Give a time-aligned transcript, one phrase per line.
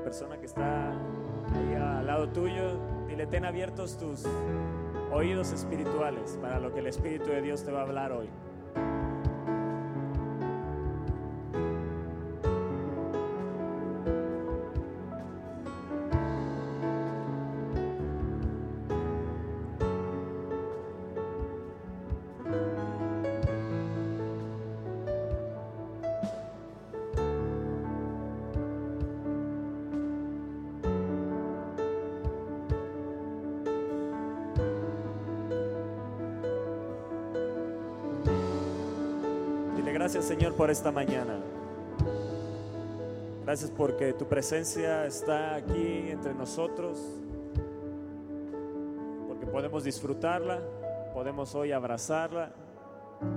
[0.00, 0.90] persona que está
[1.54, 4.24] ahí al lado tuyo, dile, ten abiertos tus
[5.12, 8.28] oídos espirituales para lo que el Espíritu de Dios te va a hablar hoy.
[40.22, 41.38] Señor por esta mañana.
[43.44, 46.98] Gracias porque tu presencia está aquí entre nosotros.
[49.26, 50.60] Porque podemos disfrutarla,
[51.14, 52.52] podemos hoy abrazarla.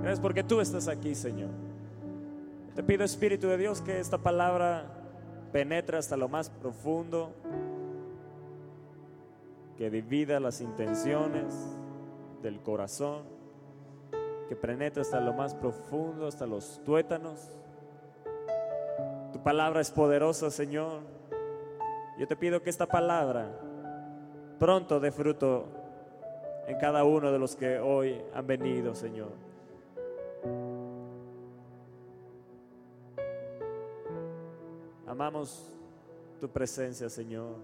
[0.01, 1.49] Gracias porque tú estás aquí, Señor.
[2.75, 4.85] Te pido, Espíritu de Dios, que esta palabra
[5.51, 7.31] penetre hasta lo más profundo,
[9.77, 11.53] que divida las intenciones
[12.41, 13.32] del corazón,
[14.53, 17.49] que penetre hasta lo más profundo, hasta los tuétanos.
[19.31, 21.01] Tu palabra es poderosa, Señor.
[22.19, 23.49] Yo te pido que esta palabra
[24.59, 25.65] pronto dé fruto
[26.67, 29.31] en cada uno de los que hoy han venido, Señor.
[35.07, 35.67] Amamos
[36.39, 37.55] tu presencia, Señor.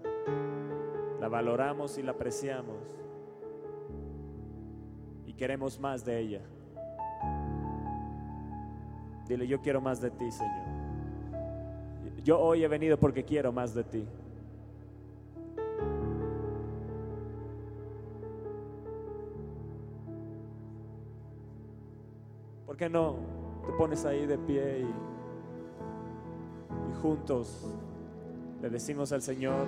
[1.20, 2.82] La valoramos y la apreciamos.
[5.24, 6.42] Y queremos más de ella.
[9.30, 10.66] Dile, yo quiero más de ti, Señor.
[12.24, 14.04] Yo hoy he venido porque quiero más de ti.
[22.66, 23.14] ¿Por qué no
[23.64, 24.90] te pones ahí de pie y,
[26.90, 27.72] y juntos
[28.60, 29.64] le decimos al Señor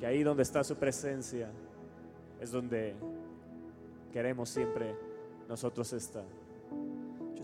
[0.00, 1.48] que ahí donde está su presencia
[2.42, 2.94] es donde
[4.12, 4.94] queremos siempre
[5.48, 6.43] nosotros estar?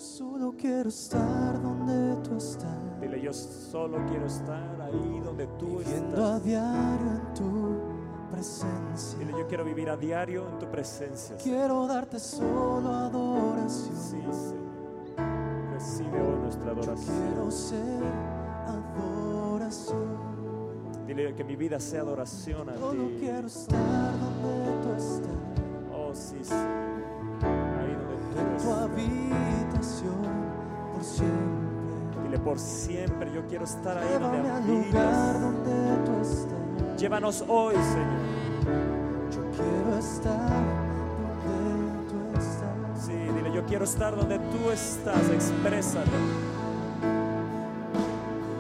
[0.01, 2.75] Yo solo quiero estar donde tú estás.
[3.03, 6.43] Dile, yo solo quiero estar ahí donde tú Viviendo a estás.
[6.45, 7.79] diario en tu
[8.33, 9.19] presencia.
[9.19, 11.37] Dile, yo quiero vivir a diario en tu presencia.
[11.37, 13.95] Quiero darte solo adoración.
[13.95, 15.71] Sí, Señor.
[15.75, 17.17] Recibe hoy nuestra Yo adoración.
[17.29, 18.03] quiero ser
[18.67, 20.31] adoración.
[21.07, 23.17] Dile que mi vida sea adoración a Solo ti.
[23.21, 25.60] quiero estar donde tú estás.
[32.51, 35.41] Por siempre yo quiero estar ahí donde Llévame habitas.
[35.41, 37.01] donde tú estás.
[37.01, 38.91] Llévanos hoy, Señor.
[39.31, 40.51] Yo quiero estar
[41.47, 43.07] donde tú estás.
[43.07, 45.29] Sí, dile, yo quiero estar donde tú estás.
[45.33, 46.11] Exprésalo.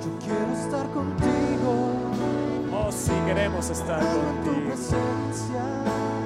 [0.04, 1.74] Yo quiero estar contigo.
[2.72, 4.72] Oh, sí, queremos estar contigo.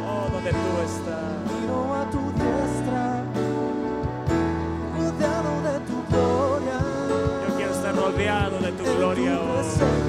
[0.07, 1.61] Oh, donde tú estás.
[1.63, 2.21] Miro a tu
[8.99, 10.04] rodeado de tu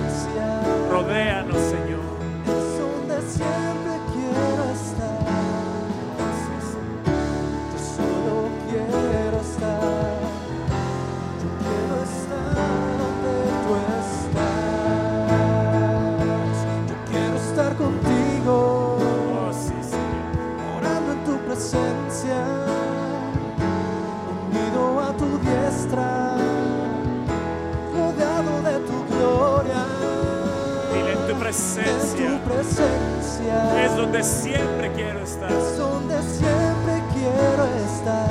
[31.56, 32.28] Tu presencia.
[32.28, 33.86] tu presencia.
[33.86, 35.50] Es donde siempre quiero estar.
[35.50, 38.30] Es donde siempre quiero estar.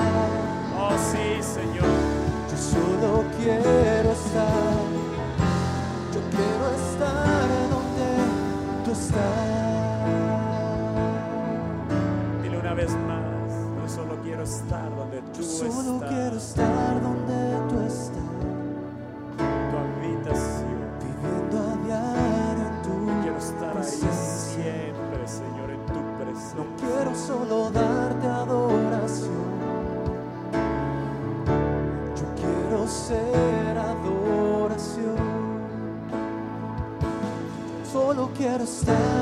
[0.78, 1.88] Oh, sí, Señor.
[2.50, 4.84] Yo solo quiero estar.
[6.12, 8.08] Yo quiero estar donde
[8.84, 9.22] tú estás.
[12.42, 13.24] Dile una vez más.
[13.80, 15.93] Yo solo quiero estar donde tú solo estás.
[38.64, 39.13] Solo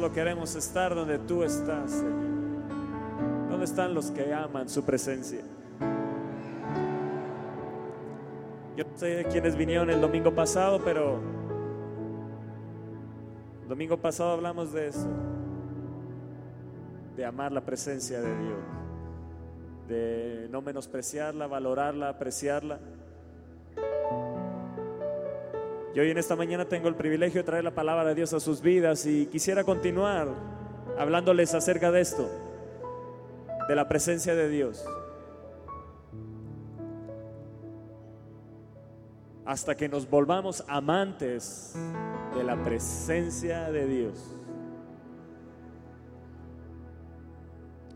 [0.00, 3.50] solo queremos estar donde tú estás, Señor.
[3.50, 5.42] ¿Dónde están los que aman su presencia?
[8.78, 11.20] Yo no sé quiénes vinieron el domingo pasado, pero
[13.62, 15.06] el domingo pasado hablamos de eso,
[17.14, 18.58] de amar la presencia de Dios,
[19.86, 22.78] de no menospreciarla, valorarla, apreciarla.
[25.94, 28.40] Y hoy en esta mañana tengo el privilegio de traer la palabra de Dios a
[28.40, 30.28] sus vidas y quisiera continuar
[30.96, 32.30] hablándoles acerca de esto,
[33.68, 34.84] de la presencia de Dios.
[39.44, 41.74] Hasta que nos volvamos amantes
[42.36, 44.36] de la presencia de Dios.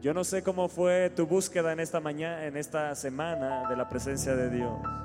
[0.02, 3.88] Yo no sé cómo fue tu búsqueda en esta mañana, en esta semana de la
[3.88, 5.03] presencia de Dios.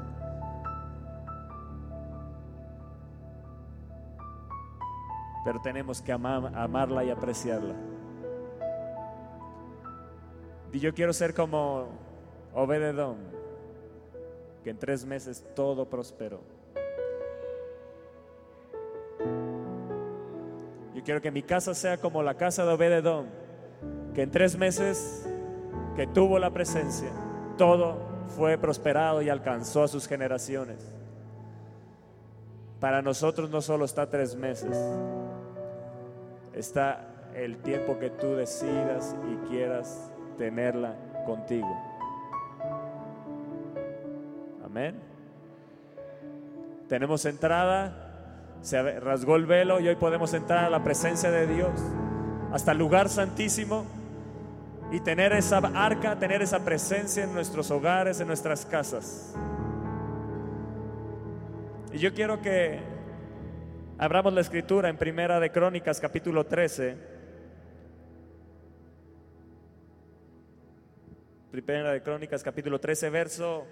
[5.44, 7.75] Pero tenemos que amar- amarla y apreciarla.
[10.71, 11.88] Y yo quiero ser como
[12.53, 13.18] Obededón,
[14.63, 16.41] que en tres meses todo prosperó.
[20.94, 23.27] Yo quiero que mi casa sea como la casa de Obededón,
[24.13, 25.27] que en tres meses
[25.95, 27.09] que tuvo la presencia,
[27.57, 27.97] todo
[28.36, 30.94] fue prosperado y alcanzó a sus generaciones.
[32.80, 34.77] Para nosotros no solo está tres meses,
[36.54, 37.06] está
[37.36, 41.68] el tiempo que tú decidas y quieras tenerla contigo.
[44.63, 44.96] Amén.
[46.88, 51.72] Tenemos entrada, se rasgó el velo y hoy podemos entrar a la presencia de Dios,
[52.51, 53.86] hasta el lugar santísimo
[54.91, 59.36] y tener esa arca, tener esa presencia en nuestros hogares, en nuestras casas.
[61.94, 62.79] Y yo quiero que
[64.00, 66.96] abramos la escritura en Primera de Crónicas capítulo 13.
[71.51, 73.68] Primera de Crónicas capítulo 13 verso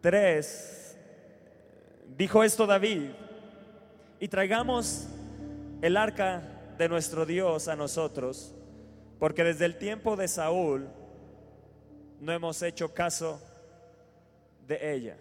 [0.00, 0.98] 3.
[2.16, 3.10] Dijo esto David,
[4.20, 5.06] y traigamos
[5.82, 6.42] el arca
[6.78, 8.54] de nuestro Dios a nosotros,
[9.18, 10.88] porque desde el tiempo de Saúl
[12.20, 13.38] no hemos hecho caso
[14.66, 15.18] de ella.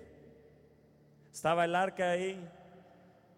[1.33, 2.49] Estaba el arca ahí,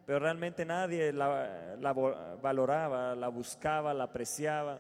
[0.09, 1.93] pero realmente nadie la,
[2.41, 4.79] valoraba, la buscaba, la apreciaba.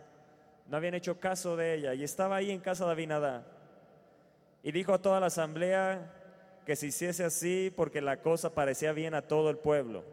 [0.67, 3.45] No habían hecho caso de ella y estaba ahí en casa de Abinadá.
[4.63, 6.11] Y dijo a toda la asamblea
[6.65, 10.03] que se hiciese así porque la cosa parecía bien a todo el pueblo.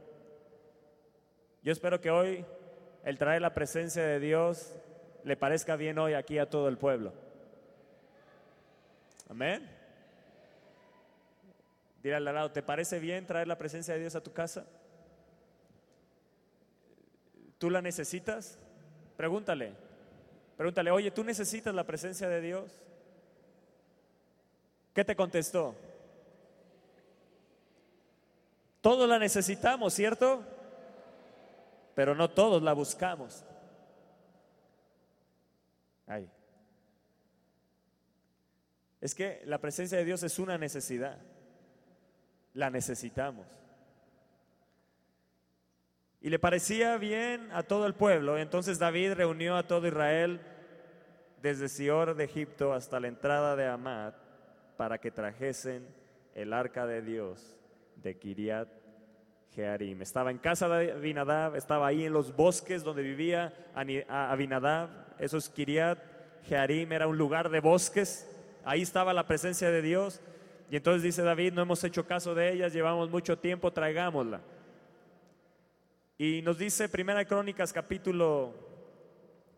[1.63, 2.45] Yo espero que hoy
[3.03, 4.77] el traer la presencia de Dios
[5.25, 7.15] le parezca bien hoy aquí a todo el pueblo.
[9.31, 9.67] Amén.
[12.03, 14.67] Dile al lado, ¿te parece bien traer la presencia de Dios a tu casa?
[17.59, 18.59] ¿Tú la necesitas?
[19.17, 19.73] Pregúntale.
[20.57, 22.83] Pregúntale, oye, ¿tú necesitas la presencia de Dios?
[24.95, 25.75] ¿Qué te contestó?
[28.81, 30.43] Todos la necesitamos, ¿cierto?
[31.95, 33.45] Pero no todos la buscamos.
[36.07, 36.31] Ay.
[39.01, 41.19] Es que la presencia de Dios es una necesidad.
[42.55, 43.47] La necesitamos.
[46.27, 48.37] Y le parecía bien a todo el pueblo.
[48.37, 50.41] Entonces David reunió a todo Israel
[51.41, 54.13] desde Sior de Egipto hasta la entrada de Amad
[54.77, 55.87] para que trajesen
[56.35, 57.57] el arca de Dios
[58.03, 58.67] de Kiriat
[59.55, 60.03] Jearim.
[60.03, 63.55] Estaba en casa de Abinadab, estaba ahí en los bosques donde vivía
[64.09, 64.91] Abinadab.
[65.21, 66.01] Eso es Kiriat
[66.49, 68.29] Jearim, era un lugar de bosques.
[68.65, 70.21] Ahí estaba la presencia de Dios.
[70.73, 74.41] Y entonces dice David, no hemos hecho caso de ellas, llevamos mucho tiempo, traigámosla.
[76.19, 78.55] Y nos dice Primera Crónicas capítulo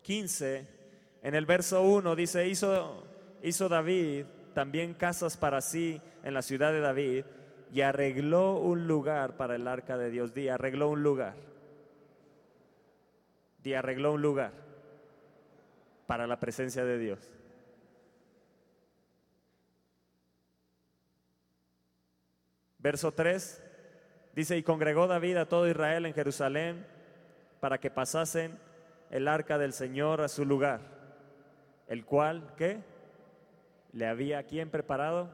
[0.01, 0.67] 15,
[1.23, 3.07] en el verso 1, dice, hizo,
[3.41, 7.23] hizo David también casas para sí en la ciudad de David
[7.71, 10.33] y arregló un lugar para el arca de Dios.
[10.33, 11.35] Di, arregló un lugar.
[13.63, 14.51] Di, arregló un lugar
[16.07, 17.19] para la presencia de Dios.
[22.79, 23.68] Verso 3
[24.33, 26.85] dice, y congregó David a todo Israel en Jerusalén
[27.59, 28.57] para que pasasen
[29.09, 30.81] el arca del Señor a su lugar,
[31.87, 32.83] el cual, ¿qué?
[33.91, 35.29] Le había a quién preparado?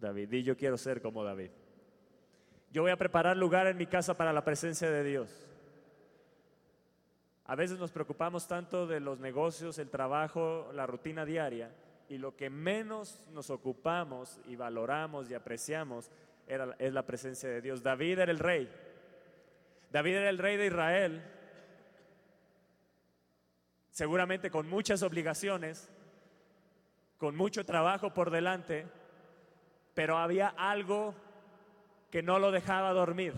[0.00, 1.50] David, y yo quiero ser como David.
[2.72, 5.46] Yo voy a preparar lugar en mi casa para la presencia de Dios.
[7.44, 11.74] A veces nos preocupamos tanto de los negocios, el trabajo, la rutina diaria,
[12.08, 16.10] y lo que menos nos ocupamos y valoramos y apreciamos
[16.50, 17.82] era, es la presencia de Dios.
[17.82, 18.68] David era el rey.
[19.90, 21.22] David era el rey de Israel,
[23.90, 25.88] seguramente con muchas obligaciones,
[27.18, 28.86] con mucho trabajo por delante,
[29.94, 31.14] pero había algo
[32.10, 33.34] que no lo dejaba dormir,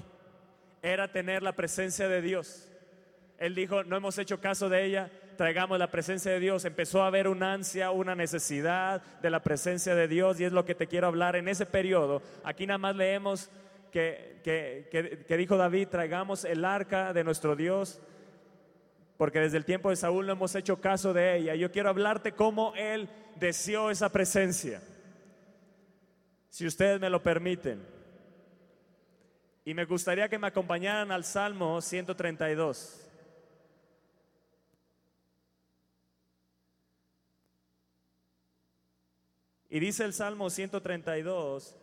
[0.82, 2.70] era tener la presencia de Dios.
[3.38, 6.64] Él dijo, no hemos hecho caso de ella, traigamos la presencia de Dios.
[6.64, 10.64] Empezó a haber una ansia, una necesidad de la presencia de Dios y es lo
[10.64, 12.22] que te quiero hablar en ese periodo.
[12.44, 13.50] Aquí nada más leemos
[13.90, 18.00] que, que, que, que dijo David, traigamos el arca de nuestro Dios,
[19.16, 21.54] porque desde el tiempo de Saúl no hemos hecho caso de ella.
[21.54, 24.80] Yo quiero hablarte cómo Él deseó esa presencia,
[26.48, 27.92] si ustedes me lo permiten.
[29.64, 33.01] Y me gustaría que me acompañaran al Salmo 132.
[39.72, 41.74] Y dice el Salmo 132,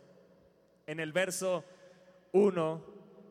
[0.86, 1.64] en el verso
[2.30, 2.84] 1,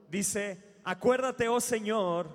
[0.09, 2.27] dice, acuérdate, oh Señor,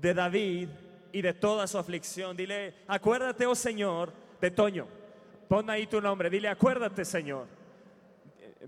[0.00, 0.68] de David
[1.10, 2.36] y de toda su aflicción.
[2.36, 4.86] Dile, acuérdate, oh Señor, de Toño.
[5.48, 7.48] Pon ahí tu nombre, dile, acuérdate, Señor.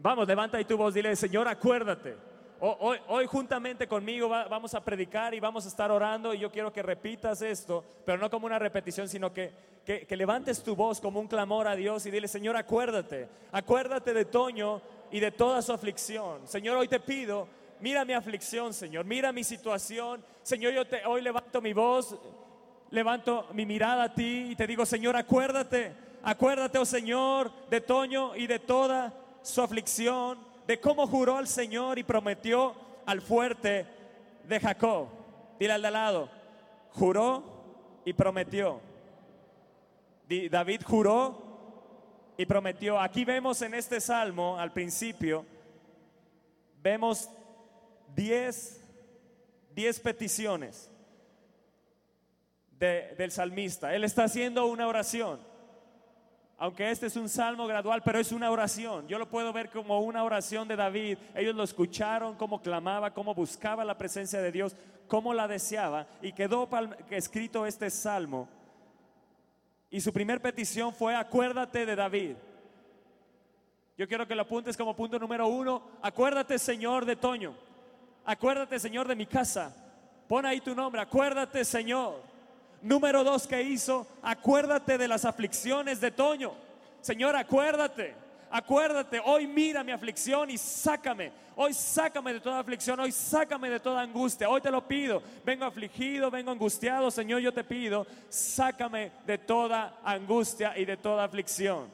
[0.01, 2.17] Vamos, levanta ahí tu voz, dile, Señor, acuérdate.
[2.65, 6.73] Hoy, juntamente conmigo va, vamos a predicar y vamos a estar orando y yo quiero
[6.73, 9.53] que repitas esto, pero no como una repetición, sino que,
[9.85, 14.15] que, que, levantes tu voz como un clamor a Dios y dile, Señor, acuérdate, acuérdate
[14.15, 16.47] de Toño y de toda su aflicción.
[16.47, 17.49] Señor, hoy te pido,
[17.81, 20.25] mira mi aflicción, Señor, mira mi situación.
[20.45, 22.17] Señor, yo te, hoy levanto mi voz,
[22.91, 28.37] levanto mi mirada a ti y te digo, Señor, acuérdate, acuérdate, oh Señor, de Toño
[28.37, 32.75] y de toda su aflicción de cómo juró al Señor y prometió
[33.07, 33.87] al fuerte
[34.49, 35.09] de Jacob.
[35.59, 36.29] Dile al de al lado,
[36.91, 37.43] juró
[38.05, 38.81] y prometió.
[40.51, 42.99] David juró y prometió.
[42.99, 45.45] Aquí vemos en este salmo, al principio,
[46.83, 47.29] vemos
[48.15, 48.83] 10
[49.75, 50.91] diez peticiones
[52.79, 53.95] de, del salmista.
[53.95, 55.41] Él está haciendo una oración
[56.63, 59.09] aunque este es un salmo gradual, pero es una oración.
[59.09, 61.19] Yo lo puedo ver como una oración de David.
[61.35, 64.77] Ellos lo escucharon, cómo clamaba, cómo buscaba la presencia de Dios,
[65.09, 66.07] cómo la deseaba.
[66.23, 66.69] Y quedó
[67.11, 68.49] escrito este salmo.
[69.91, 72.37] Y su primer petición fue, acuérdate de David.
[73.99, 75.83] Yo quiero que lo apuntes como punto número uno.
[76.01, 77.57] Acuérdate, Señor, de Toño.
[78.25, 79.75] Acuérdate, Señor, de mi casa.
[80.29, 81.01] Pon ahí tu nombre.
[81.01, 82.32] Acuérdate, Señor.
[82.83, 86.53] Número dos que hizo, acuérdate de las aflicciones de Toño.
[87.01, 88.15] Señor, acuérdate,
[88.51, 91.31] acuérdate, hoy mira mi aflicción y sácame.
[91.55, 94.49] Hoy sácame de toda aflicción, hoy sácame de toda angustia.
[94.49, 95.23] Hoy te lo pido.
[95.45, 97.11] Vengo afligido, vengo angustiado.
[97.11, 101.89] Señor, yo te pido, sácame de toda angustia y de toda aflicción.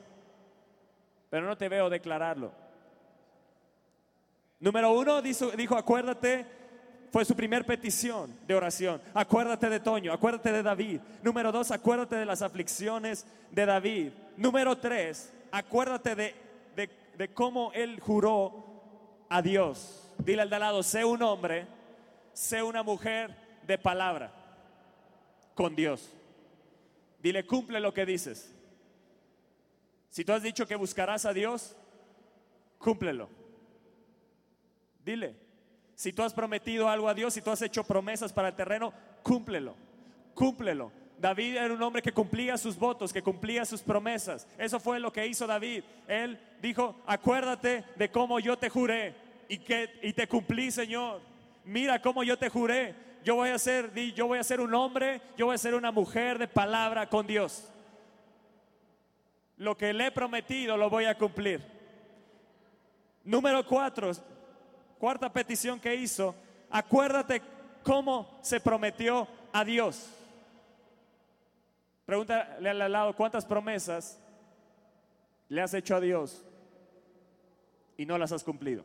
[1.28, 2.52] Pero no te veo declararlo.
[4.60, 6.46] Número uno dijo, dijo acuérdate
[7.10, 9.00] fue su primer petición de oración.
[9.14, 11.00] Acuérdate de Toño, acuérdate de David.
[11.22, 14.12] Número dos, acuérdate de las aflicciones de David.
[14.36, 16.34] Número tres, acuérdate de,
[16.76, 18.64] de, de cómo él juró
[19.28, 20.10] a Dios.
[20.18, 21.66] Dile al de al lado, sé un hombre,
[22.32, 23.34] sé una mujer
[23.66, 24.32] de palabra
[25.54, 26.12] con Dios.
[27.22, 28.54] Dile, cumple lo que dices.
[30.10, 31.76] Si tú has dicho que buscarás a Dios,
[32.78, 33.28] cúmplelo.
[35.04, 35.34] Dile,
[35.98, 38.92] si tú has prometido algo a Dios, si tú has hecho promesas para el terreno,
[39.24, 39.74] cúmplelo,
[40.32, 44.46] cúmplelo, David era un hombre que cumplía sus votos, que cumplía sus promesas.
[44.56, 45.82] Eso fue lo que hizo David.
[46.06, 49.16] Él dijo, acuérdate de cómo yo te juré
[49.48, 51.20] y, que, y te cumplí, Señor.
[51.64, 52.94] Mira cómo yo te juré.
[53.24, 55.90] Yo voy a ser, yo voy a ser un hombre, yo voy a ser una
[55.90, 57.68] mujer de palabra con Dios.
[59.56, 61.60] Lo que le he prometido lo voy a cumplir.
[63.24, 64.12] Número cuatro,
[64.98, 66.34] cuarta petición que hizo,
[66.70, 67.42] acuérdate
[67.82, 70.10] cómo se prometió a Dios.
[72.04, 74.18] Pregúntale al lado, ¿cuántas promesas
[75.48, 76.44] le has hecho a Dios
[77.96, 78.82] y no las has cumplido?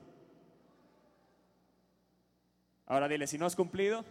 [2.85, 4.03] Ahora dile, si no has cumplido,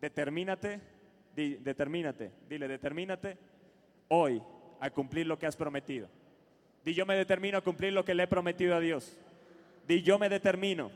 [0.00, 0.80] determínate,
[1.34, 3.38] determínate, dile, determínate
[4.08, 4.42] hoy
[4.80, 6.08] a cumplir lo que has prometido.
[6.84, 9.16] Di, yo me determino a cumplir lo que le he prometido a Dios.
[9.86, 10.90] Di, yo me determino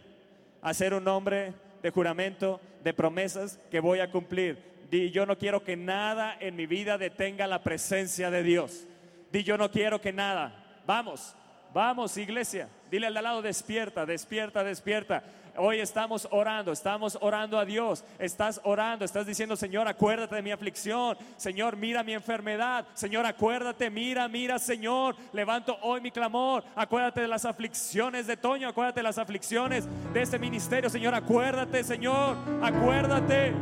[0.63, 4.59] a ser un hombre de juramento, de promesas que voy a cumplir.
[4.91, 8.87] Di, yo no quiero que nada en mi vida detenga la presencia de Dios.
[9.31, 10.81] Di, yo no quiero que nada.
[10.87, 11.35] Vamos,
[11.75, 12.69] vamos, iglesia.
[12.91, 15.23] Dile al lado, despierta, despierta, despierta.
[15.61, 18.05] Hoy estamos orando, estamos orando a Dios.
[18.21, 21.19] Estás orando, estás diciendo, Señor, acuérdate de mi aflicción.
[21.37, 22.87] Señor, mira mi enfermedad.
[22.95, 25.17] Señor, acuérdate, mira, mira, Señor.
[25.33, 26.63] Levanto hoy mi clamor.
[26.77, 30.89] Acuérdate de las aflicciones de Toño, acuérdate de las aflicciones de este ministerio.
[30.89, 33.53] Señor, acuérdate, Señor, acuérdate.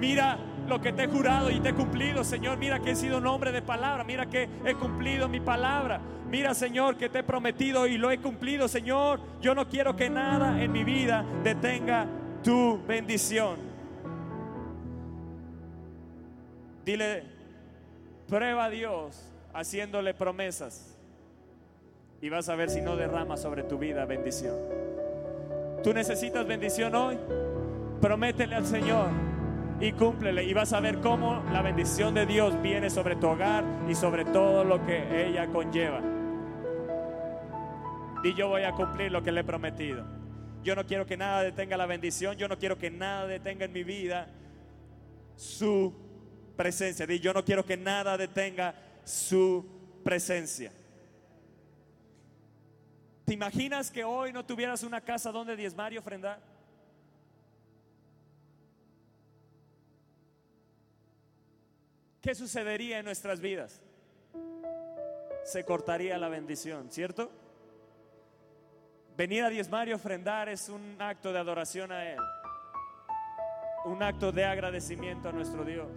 [0.00, 2.58] Mira lo que te he jurado y te he cumplido, Señor.
[2.58, 4.02] Mira que he sido un hombre de palabra.
[4.02, 6.00] Mira que he cumplido mi palabra.
[6.28, 9.20] Mira, Señor, que te he prometido y lo he cumplido, Señor.
[9.40, 12.06] Yo no quiero que nada en mi vida detenga
[12.42, 13.56] tu bendición.
[16.84, 17.24] Dile,
[18.28, 20.96] prueba a Dios haciéndole promesas
[22.20, 24.56] y vas a ver si no derrama sobre tu vida bendición.
[25.82, 27.18] ¿Tú necesitas bendición hoy?
[28.00, 29.08] Prométele al Señor
[29.80, 33.64] y cúmplele y vas a ver cómo la bendición de Dios viene sobre tu hogar
[33.88, 36.15] y sobre todo lo que ella conlleva.
[38.26, 40.04] Y yo voy a cumplir lo que le he prometido.
[40.64, 43.72] Yo no quiero que nada detenga la bendición, yo no quiero que nada detenga en
[43.72, 44.26] mi vida
[45.36, 45.94] su
[46.56, 47.06] presencia.
[47.08, 49.64] Y yo no quiero que nada detenga su
[50.02, 50.72] presencia.
[53.24, 56.40] ¿Te imaginas que hoy no tuvieras una casa donde diezmar y ofrendar?
[62.20, 63.80] ¿qué sucedería en nuestras vidas?
[65.44, 67.45] Se cortaría la bendición, ¿cierto?
[69.16, 72.18] Venir a diezmar y ofrendar es un acto de adoración a Él,
[73.86, 75.88] un acto de agradecimiento a nuestro Dios,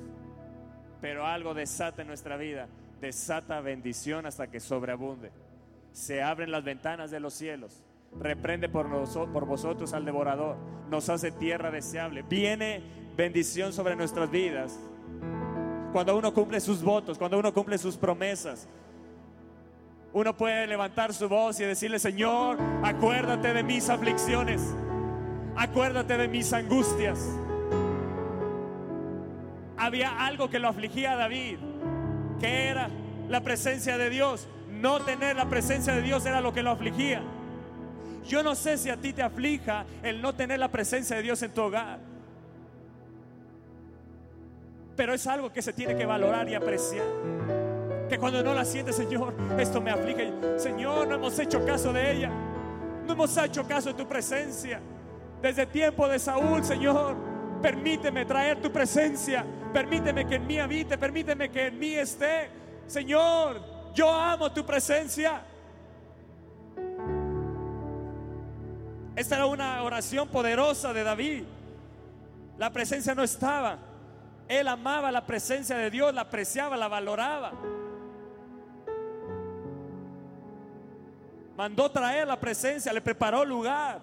[1.01, 2.69] pero algo desata en nuestra vida,
[3.01, 5.31] desata bendición hasta que sobreabunde.
[5.91, 7.83] Se abren las ventanas de los cielos,
[8.17, 8.87] reprende por,
[9.33, 10.55] por vosotros al devorador,
[10.89, 12.81] nos hace tierra deseable, viene
[13.17, 14.79] bendición sobre nuestras vidas
[15.91, 18.67] cuando uno cumple sus votos, cuando uno cumple sus promesas.
[20.13, 24.61] Uno puede levantar su voz y decirle, Señor, acuérdate de mis aflicciones,
[25.55, 27.19] acuérdate de mis angustias.
[29.77, 31.57] Había algo que lo afligía a David,
[32.39, 32.89] que era
[33.29, 34.47] la presencia de Dios.
[34.69, 37.21] No tener la presencia de Dios era lo que lo afligía.
[38.27, 41.41] Yo no sé si a ti te aflija el no tener la presencia de Dios
[41.43, 41.99] en tu hogar
[44.99, 47.05] pero es algo que se tiene que valorar y apreciar.
[48.09, 50.33] Que cuando no la siente, Señor, esto me aflige.
[50.57, 52.31] Señor, no hemos hecho caso de ella.
[53.05, 54.81] No hemos hecho caso de tu presencia.
[55.41, 57.15] Desde tiempo de Saúl, Señor,
[57.61, 59.45] permíteme traer tu presencia.
[59.71, 60.97] Permíteme que en mí habite.
[60.97, 62.49] Permíteme que en mí esté.
[62.87, 63.61] Señor,
[63.93, 65.43] yo amo tu presencia.
[69.15, 71.43] Esta era una oración poderosa de David.
[72.57, 73.77] La presencia no estaba.
[74.47, 77.51] Él amaba la presencia de Dios, la apreciaba, la valoraba.
[81.59, 83.99] Mandó traer la presencia, le preparó lugar.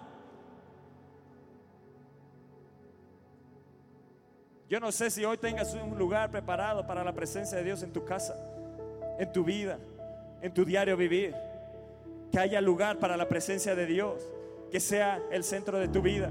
[4.69, 7.91] Yo no sé si hoy tengas un lugar preparado para la presencia de Dios en
[7.91, 8.35] tu casa,
[9.17, 9.79] en tu vida,
[10.43, 11.33] en tu diario vivir.
[12.31, 14.21] Que haya lugar para la presencia de Dios,
[14.69, 16.29] que sea el centro de tu vida.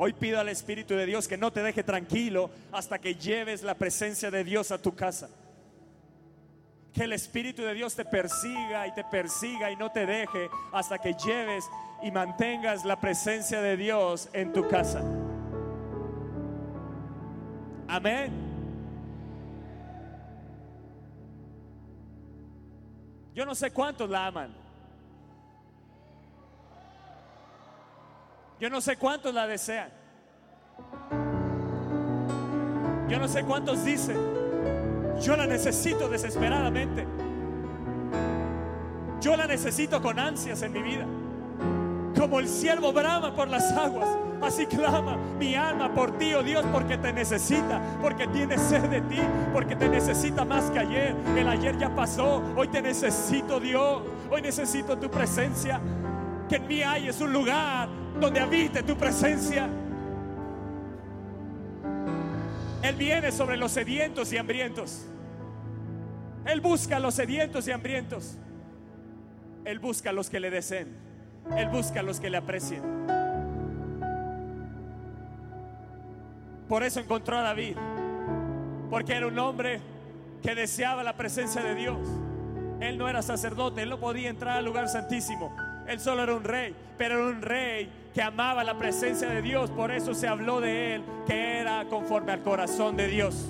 [0.00, 3.74] Hoy pido al Espíritu de Dios que no te deje tranquilo hasta que lleves la
[3.74, 5.28] presencia de Dios a tu casa.
[6.92, 10.98] Que el Espíritu de Dios te persiga y te persiga y no te deje hasta
[10.98, 11.64] que lleves
[12.00, 15.02] y mantengas la presencia de Dios en tu casa.
[17.88, 18.30] Amén.
[23.34, 24.67] Yo no sé cuántos la aman.
[28.60, 29.90] Yo no sé cuántos la desean.
[33.08, 34.16] Yo no sé cuántos dicen,
[35.22, 37.06] yo la necesito desesperadamente.
[39.20, 41.06] Yo la necesito con ansias en mi vida.
[42.18, 44.08] Como el siervo brama por las aguas,
[44.42, 49.00] así clama mi alma por ti, oh Dios, porque te necesita, porque tiene sed de
[49.02, 49.20] ti,
[49.52, 51.14] porque te necesita más que ayer.
[51.36, 54.02] El ayer ya pasó, hoy te necesito, Dios.
[54.30, 55.80] Hoy necesito tu presencia.
[56.48, 57.88] Que en mí hay es un lugar
[58.20, 59.68] donde habite tu presencia.
[62.82, 65.06] Él viene sobre los sedientos y hambrientos.
[66.44, 68.38] Él busca a los sedientos y hambrientos.
[69.64, 70.96] Él busca a los que le deseen.
[71.56, 72.82] Él busca a los que le aprecien.
[76.68, 77.76] Por eso encontró a David.
[78.90, 79.80] Porque era un hombre
[80.42, 81.98] que deseaba la presencia de Dios.
[82.80, 85.54] Él no era sacerdote, él no podía entrar al lugar santísimo.
[85.88, 89.70] Él solo era un rey, pero era un rey que amaba la presencia de Dios.
[89.70, 93.46] Por eso se habló de él, que era conforme al corazón de Dios.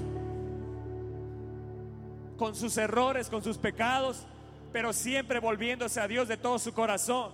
[2.36, 4.24] Con sus errores, con sus pecados,
[4.72, 7.32] pero siempre volviéndose a Dios de todo su corazón,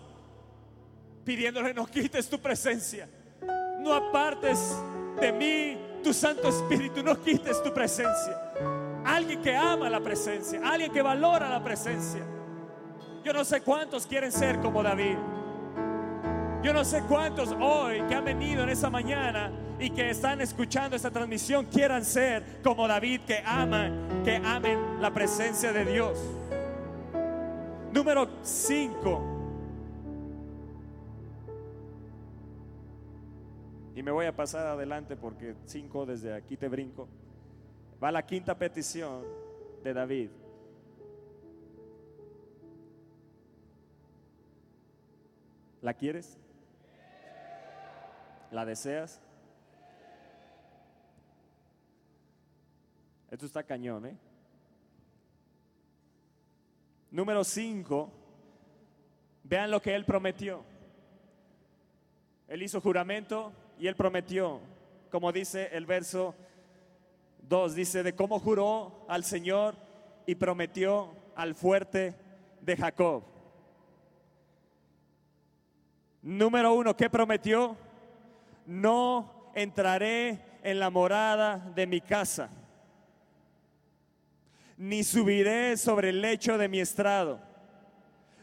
[1.24, 3.06] pidiéndole, no quites tu presencia,
[3.80, 4.58] no apartes
[5.20, 8.40] de mí tu Santo Espíritu, no quites tu presencia.
[9.04, 12.24] Alguien que ama la presencia, alguien que valora la presencia.
[13.24, 15.16] Yo no sé cuántos quieren ser como David.
[16.62, 20.94] Yo no sé cuántos hoy que han venido en esa mañana y que están escuchando
[20.94, 26.18] esta transmisión quieran ser como David, que aman, que amen la presencia de Dios.
[27.92, 29.22] Número 5.
[33.96, 37.08] Y me voy a pasar adelante porque 5 desde aquí te brinco.
[38.02, 39.22] Va la quinta petición
[39.82, 40.30] de David.
[45.84, 46.38] ¿La quieres?
[48.50, 49.20] ¿La deseas?
[53.30, 54.16] Esto está cañón, ¿eh?
[57.10, 58.10] Número 5.
[59.42, 60.64] Vean lo que él prometió.
[62.48, 64.60] Él hizo juramento y él prometió,
[65.10, 66.34] como dice el verso
[67.46, 69.74] 2, dice de cómo juró al Señor
[70.24, 72.14] y prometió al fuerte
[72.62, 73.33] de Jacob.
[76.24, 77.76] Número uno, ¿qué prometió?
[78.64, 82.48] No entraré en la morada de mi casa,
[84.78, 87.40] ni subiré sobre el lecho de mi estrado.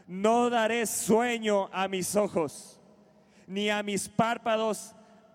[0.06, 2.80] No daré sueño a mis ojos,
[3.48, 4.94] ni a mis párpados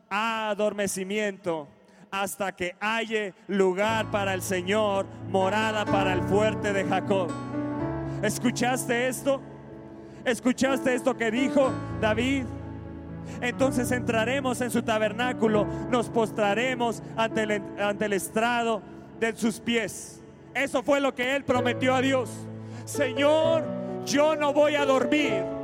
[0.09, 1.67] adormecimiento,
[2.09, 7.29] hasta que halle lugar para el Señor, morada para el fuerte de Jacob.
[8.23, 9.41] ¿Escuchaste esto?
[10.25, 12.45] ¿Escuchaste esto que dijo David?
[13.41, 18.81] Entonces entraremos en su tabernáculo, nos postraremos ante el, ante el estrado
[19.19, 20.21] de sus pies.
[20.53, 22.29] Eso fue lo que él prometió a Dios.
[22.85, 23.63] Señor,
[24.05, 25.56] yo no voy a dormir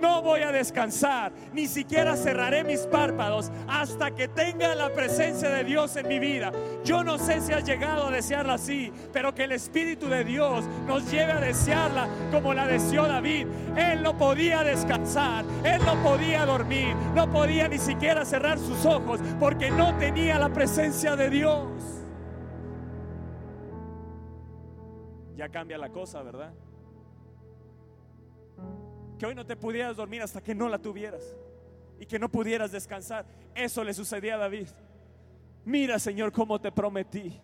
[0.00, 5.64] no voy a descansar, ni siquiera cerraré mis párpados hasta que tenga la presencia de
[5.64, 6.52] Dios en mi vida.
[6.84, 10.64] Yo no sé si has llegado a desearla así, pero que el Espíritu de Dios
[10.86, 13.46] nos lleve a desearla como la deseó David.
[13.76, 19.20] Él no podía descansar, él no podía dormir, no podía ni siquiera cerrar sus ojos
[19.38, 21.68] porque no tenía la presencia de Dios.
[25.36, 26.52] Ya cambia la cosa, ¿verdad?
[29.20, 31.36] Que hoy no te pudieras dormir hasta que no la tuvieras
[31.98, 33.26] y que no pudieras descansar.
[33.54, 34.68] Eso le sucedía a David.
[35.62, 37.38] Mira, Señor, cómo te prometí.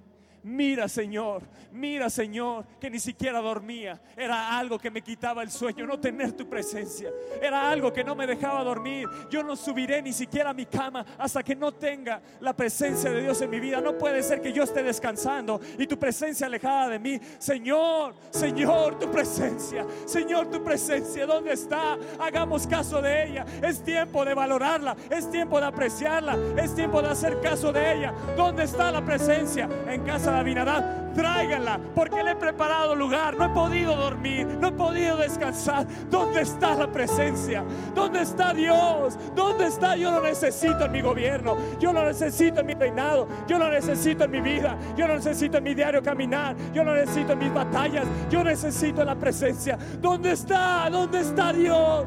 [0.47, 4.01] Mira, Señor, mira, Señor, que ni siquiera dormía.
[4.17, 7.11] Era algo que me quitaba el sueño, no tener tu presencia.
[7.43, 9.09] Era algo que no me dejaba dormir.
[9.29, 13.23] Yo no subiré ni siquiera a mi cama hasta que no tenga la presencia de
[13.23, 13.81] Dios en mi vida.
[13.81, 17.21] No puede ser que yo esté descansando y tu presencia alejada de mí.
[17.41, 19.85] Señor, Señor, tu presencia.
[20.05, 21.99] Señor, tu presencia, ¿dónde está?
[22.21, 23.45] Hagamos caso de ella.
[23.65, 24.97] Es tiempo de valorarla.
[25.11, 26.39] Es tiempo de apreciarla.
[26.57, 28.15] Es tiempo de hacer caso de ella.
[28.37, 29.69] ¿Dónde está la presencia?
[29.89, 33.37] En casa Abinadab, tráiganla, porque le he preparado lugar.
[33.37, 35.87] No he podido dormir, no he podido descansar.
[36.11, 37.65] ¿Dónde está la presencia?
[37.95, 39.19] ¿Dónde está Dios?
[39.35, 39.97] ¿Dónde está?
[39.97, 44.25] Yo lo necesito en mi gobierno, yo lo necesito en mi reinado, yo lo necesito
[44.25, 47.53] en mi vida, yo lo necesito en mi diario caminar, yo lo necesito en mis
[47.53, 49.79] batallas, yo necesito la presencia.
[50.01, 50.89] ¿Dónde está?
[50.91, 52.05] ¿Dónde está Dios?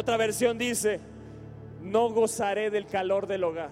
[0.00, 0.98] Otra versión dice,
[1.82, 3.70] no gozaré del calor del hogar.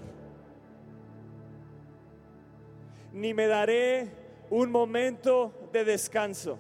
[3.13, 4.09] ni me daré
[4.51, 6.59] un momento de descanso.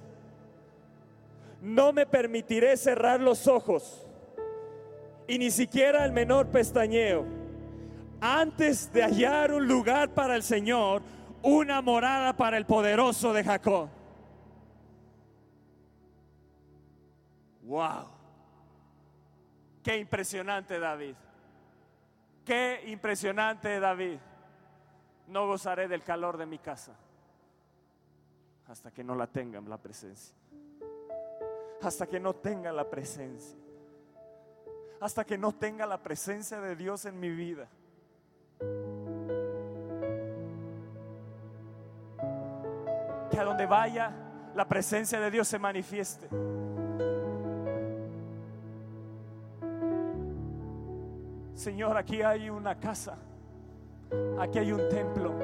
[1.63, 4.07] No me permitiré cerrar los ojos
[5.27, 7.25] y ni siquiera el menor pestañeo
[8.21, 11.03] antes de hallar un lugar para el Señor,
[11.43, 13.89] una morada para el poderoso de Jacob.
[17.63, 18.18] Wow.
[19.89, 21.15] Qué impresionante David.
[22.45, 24.19] Qué impresionante David.
[25.29, 26.93] No gozaré del calor de mi casa
[28.69, 30.37] hasta que no la tengan la presencia.
[31.81, 33.57] Hasta que no tenga la presencia.
[35.01, 37.67] Hasta que no tenga la presencia de Dios en mi vida.
[43.31, 44.13] Que a donde vaya
[44.55, 46.29] la presencia de Dios se manifieste.
[51.59, 53.17] Señor, aquí hay una casa,
[54.39, 55.35] aquí hay un templo,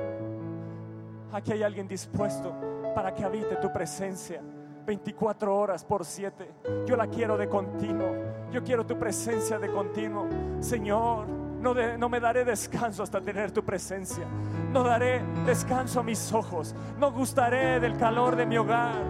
[1.32, 2.54] aquí hay alguien dispuesto
[2.94, 4.40] para que habite tu presencia
[4.86, 6.52] 24 horas por 7.
[6.86, 8.14] Yo la quiero de continuo,
[8.52, 10.28] yo quiero tu presencia de continuo.
[10.60, 14.24] Señor, no, no, me daré descanso hasta tener tu presencia.
[14.72, 16.76] No daré descanso a mis ojos.
[16.96, 19.02] No gustaré del calor de mi hogar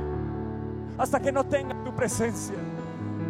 [0.96, 2.56] hasta que no tenga tu presencia.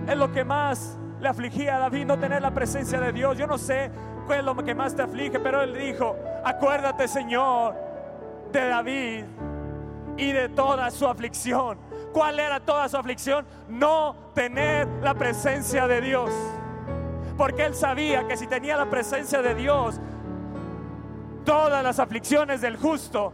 [0.07, 3.39] Es lo que más le afligía a David no tener la presencia de Dios.
[3.39, 3.91] Yo no sé
[4.27, 7.75] cuál es lo que más te aflige, pero él dijo, acuérdate Señor
[8.53, 9.25] de David
[10.19, 11.79] y de toda su aflicción.
[12.13, 13.47] ¿Cuál era toda su aflicción?
[13.69, 16.31] No tener la presencia de Dios.
[17.39, 19.99] Porque él sabía que si tenía la presencia de Dios,
[21.47, 23.33] todas las aflicciones del justo,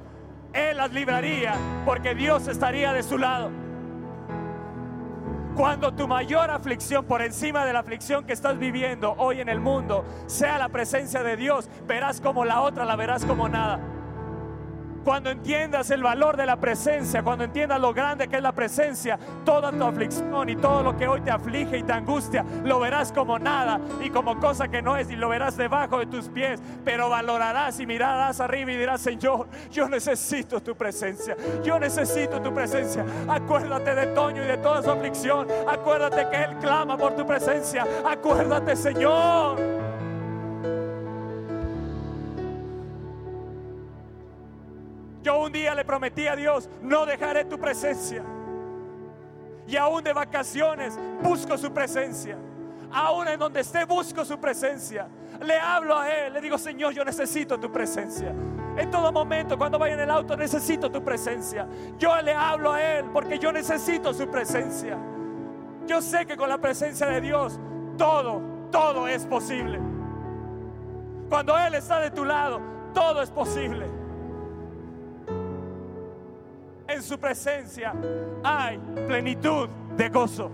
[0.52, 3.50] él las libraría porque Dios estaría de su lado.
[5.60, 9.60] Cuando tu mayor aflicción por encima de la aflicción que estás viviendo hoy en el
[9.60, 13.78] mundo sea la presencia de Dios, verás como la otra la verás como nada.
[15.04, 19.18] Cuando entiendas el valor de la presencia, cuando entiendas lo grande que es la presencia,
[19.44, 23.12] toda tu aflicción y todo lo que hoy te aflige y te angustia, lo verás
[23.12, 26.60] como nada y como cosa que no es y lo verás debajo de tus pies,
[26.84, 32.52] pero valorarás y mirarás arriba y dirás, Señor, yo necesito tu presencia, yo necesito tu
[32.52, 33.04] presencia.
[33.28, 37.86] Acuérdate de Toño y de toda su aflicción, acuérdate que Él clama por tu presencia,
[38.04, 39.79] acuérdate, Señor.
[45.22, 48.22] Yo un día le prometí a Dios, no dejaré tu presencia.
[49.66, 52.36] Y aún de vacaciones busco su presencia.
[52.90, 55.06] Aún en donde esté busco su presencia.
[55.42, 58.34] Le hablo a Él, le digo, Señor, yo necesito tu presencia.
[58.76, 61.68] En todo momento, cuando vaya en el auto, necesito tu presencia.
[61.98, 64.96] Yo le hablo a Él porque yo necesito su presencia.
[65.86, 67.60] Yo sé que con la presencia de Dios,
[67.98, 68.40] todo,
[68.72, 69.78] todo es posible.
[71.28, 72.60] Cuando Él está de tu lado,
[72.92, 73.99] todo es posible
[76.92, 77.92] en su presencia
[78.42, 80.50] hay plenitud de gozo.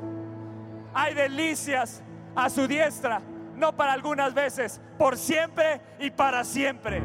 [0.94, 2.02] Hay delicias
[2.34, 3.20] a su diestra,
[3.54, 7.02] no para algunas veces, por siempre y para siempre.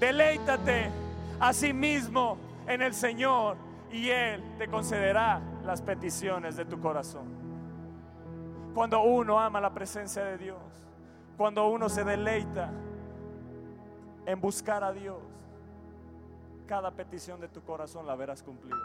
[0.00, 0.90] Deleítate
[1.40, 3.56] a sí mismo en el Señor
[3.90, 7.26] y Él te concederá las peticiones de tu corazón.
[8.74, 10.58] Cuando uno ama la presencia de Dios,
[11.36, 12.70] cuando uno se deleita
[14.26, 15.18] en buscar a Dios,
[16.66, 18.76] cada petición de tu corazón la verás cumplida.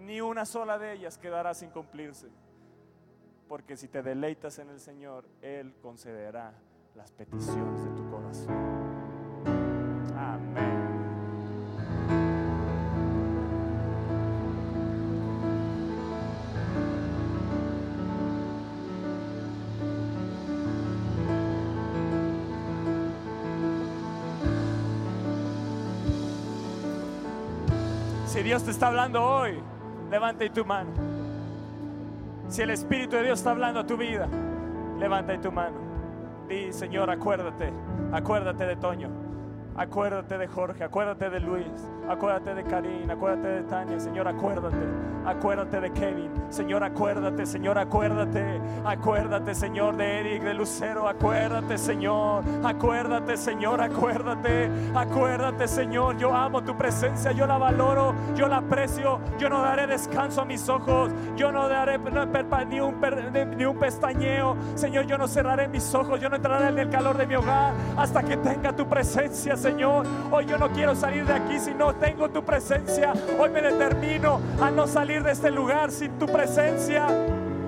[0.00, 2.28] Ni una sola de ellas quedará sin cumplirse.
[3.48, 6.52] Porque si te deleitas en el Señor, Él concederá
[6.96, 8.48] las peticiones de tu corazón.
[10.16, 10.91] Amén.
[28.42, 29.58] Dios te está hablando hoy,
[30.10, 30.90] levanta tu mano.
[32.48, 34.28] Si el Espíritu de Dios está hablando a tu vida,
[34.98, 35.78] levanta tu mano.
[36.48, 37.72] Di, Señor, acuérdate,
[38.12, 39.21] acuérdate de Toño.
[39.74, 41.66] Acuérdate de Jorge, acuérdate de Luis,
[42.06, 44.76] acuérdate de Karin, acuérdate de Tania, Señor, acuérdate,
[45.24, 52.44] acuérdate de Kevin, Señor, acuérdate, Señor, acuérdate, acuérdate, Señor, de Eric, de Lucero, acuérdate, Señor,
[52.62, 59.20] acuérdate, Señor, acuérdate, acuérdate, Señor, yo amo tu presencia, yo la valoro, yo la aprecio,
[59.38, 61.98] yo no daré descanso a mis ojos, yo no daré
[62.68, 63.00] ni un,
[63.56, 67.16] ni un pestañeo, Señor, yo no cerraré mis ojos, yo no entraré en el calor
[67.16, 70.04] de mi hogar hasta que tenga tu presencia, Señor.
[70.32, 73.12] Hoy yo no quiero salir de aquí si no tengo tu presencia.
[73.38, 77.06] Hoy me determino a no salir de este lugar sin tu presencia.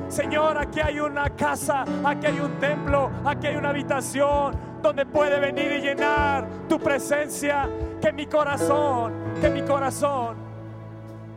[0.09, 5.38] Señor, aquí hay una casa, aquí hay un templo, aquí hay una habitación donde puede
[5.38, 7.68] venir y llenar tu presencia.
[8.02, 10.35] Que mi corazón, que mi corazón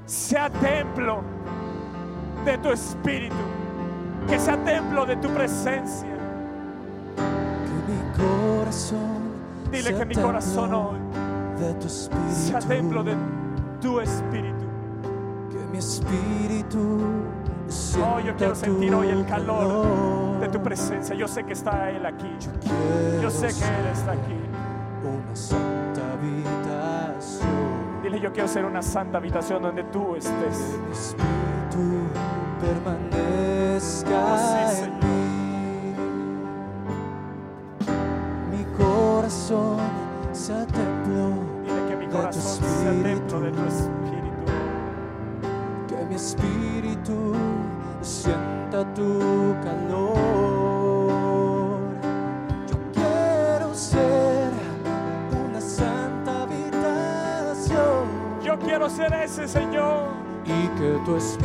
[0.05, 1.21] sea templo
[2.43, 3.35] de tu espíritu,
[4.27, 6.17] que sea templo de tu presencia.
[7.15, 9.26] Que mi corazón
[9.71, 10.97] Dile que mi corazón hoy
[12.29, 13.15] sea templo de
[13.81, 14.65] tu espíritu.
[15.49, 16.99] Que mi espíritu
[17.99, 21.15] Oh, yo quiero sentir hoy el calor de tu presencia.
[21.15, 22.29] Yo sé que está Él aquí.
[23.21, 24.39] Yo sé que Él está aquí.
[25.03, 27.47] Una santa habitación.
[28.03, 30.77] Dile, yo quiero ser una santa habitación donde tú estés.
[61.07, 61.36] Tu espíritu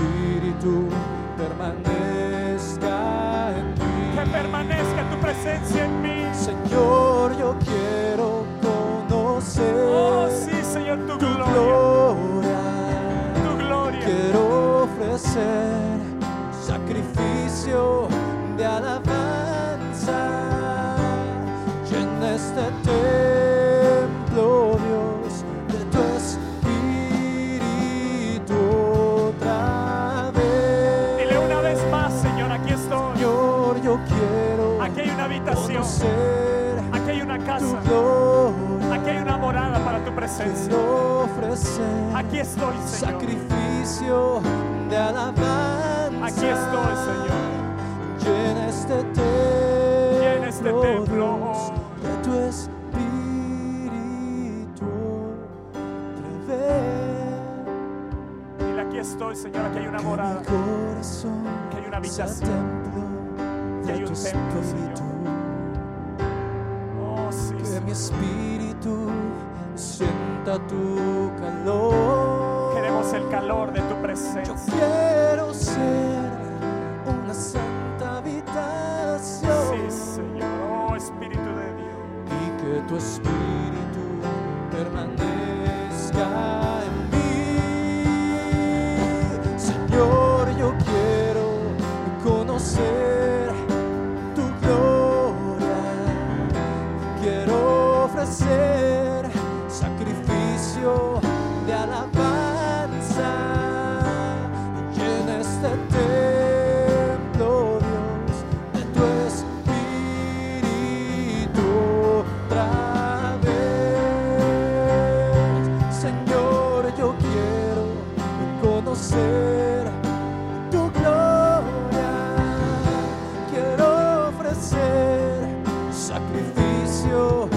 [127.03, 127.49] sacrificio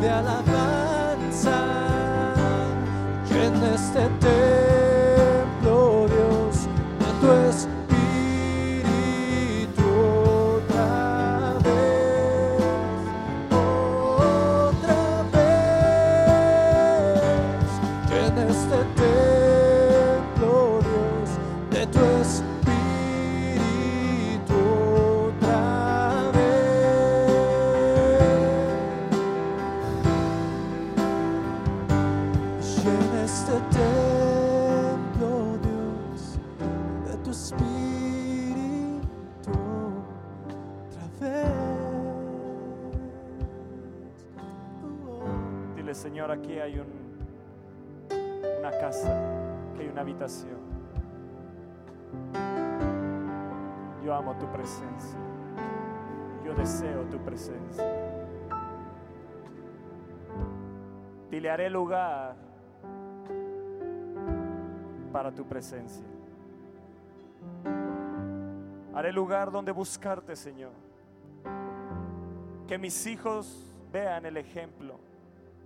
[0.00, 1.58] de alabanza.
[3.28, 4.63] Llena este templo,
[54.02, 55.18] Yo amo tu presencia.
[56.42, 57.84] Yo deseo tu presencia.
[61.30, 62.36] Dile, haré lugar
[65.12, 66.06] para tu presencia.
[68.94, 70.72] Haré lugar donde buscarte, Señor.
[72.66, 74.98] Que mis hijos vean el ejemplo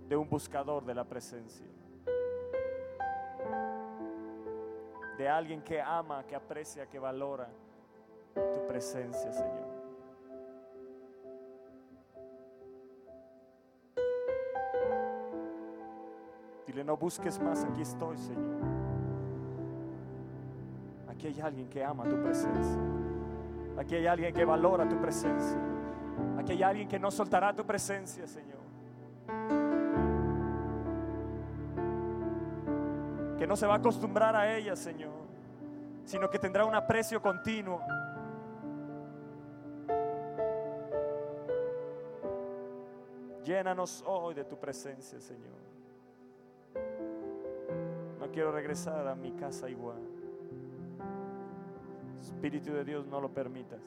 [0.09, 1.65] de un buscador de la presencia.
[5.19, 7.49] De alguien que ama, que aprecia, que valora
[8.33, 9.67] tu presencia, Señor.
[16.65, 18.61] Dile, no busques más, aquí estoy, Señor.
[21.09, 22.81] Aquí hay alguien que ama tu presencia.
[23.77, 25.59] Aquí hay alguien que valora tu presencia.
[26.37, 28.59] Aquí hay alguien que no soltará tu presencia, Señor.
[33.39, 35.13] Que no se va a acostumbrar a ella, Señor,
[36.03, 37.79] sino que tendrá un aprecio continuo.
[43.45, 45.57] Llénanos hoy de tu presencia, Señor.
[48.19, 50.01] No quiero regresar a mi casa igual.
[52.19, 53.79] Espíritu de Dios, no lo permitas.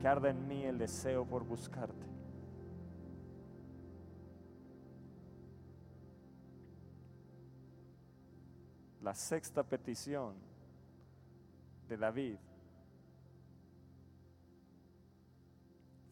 [0.00, 2.15] Que en mí el deseo por buscarte.
[9.06, 10.34] La sexta petición
[11.88, 12.38] de David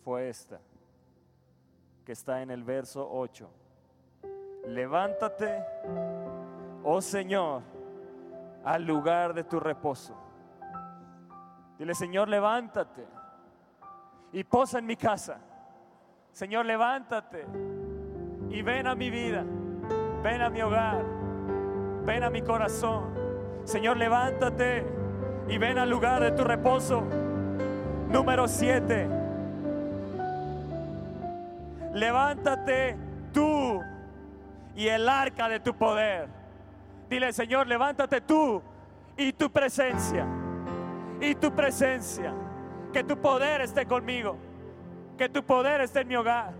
[0.05, 0.61] fue esta,
[2.07, 3.51] que está en el verso 8.
[4.68, 5.64] Levántate,
[6.84, 7.62] oh Señor,
[8.64, 10.14] al lugar de tu reposo.
[11.76, 13.05] Dile, Señor, levántate
[14.30, 15.40] y posa en mi casa.
[16.30, 17.45] Señor, levántate
[18.51, 19.45] y ven a mi vida,
[20.22, 21.14] ven a mi hogar,
[22.05, 23.05] ven a mi corazón.
[23.64, 24.84] Señor, levántate
[25.48, 27.02] y ven al lugar de tu reposo.
[28.11, 29.09] Número 7.
[31.94, 32.96] Levántate
[33.32, 33.80] tú
[34.74, 36.28] y el arca de tu poder.
[37.09, 38.62] Dile, Señor, levántate tú
[39.16, 40.26] y tu presencia.
[41.20, 42.34] Y tu presencia.
[42.92, 44.36] Que tu poder esté conmigo.
[45.16, 46.52] Que tu poder esté en mi hogar.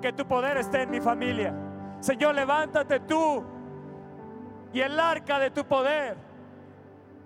[0.00, 1.54] Que tu poder esté en mi familia.
[2.00, 3.44] Señor, levántate tú
[4.72, 6.16] y el arca de tu poder.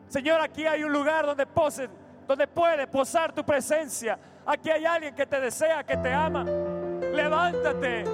[0.08, 1.88] Señor, aquí hay un lugar donde pose,
[2.26, 4.18] donde puede posar tu presencia.
[4.44, 6.44] Aquí hay alguien que te desea, que te ama.
[6.44, 8.04] Levántate,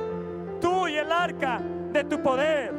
[0.60, 1.60] tú y el arca
[1.92, 2.72] de tu poder.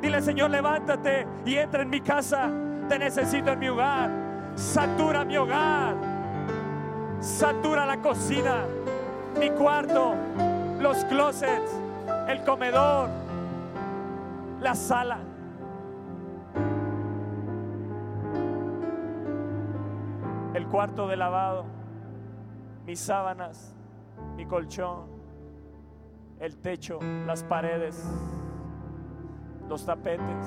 [0.00, 2.50] Dile, Señor, levántate y entra en mi casa.
[2.88, 4.10] Te necesito en mi hogar.
[4.54, 6.18] Satura mi hogar.
[7.20, 8.64] Satura la cocina,
[9.40, 10.14] mi cuarto,
[10.78, 11.72] los closets,
[12.28, 13.08] el comedor,
[14.60, 15.18] la sala.
[20.54, 21.66] El cuarto de lavado,
[22.86, 23.74] mis sábanas,
[24.36, 25.06] mi colchón,
[26.40, 28.02] el techo, las paredes,
[29.68, 30.46] los tapetes,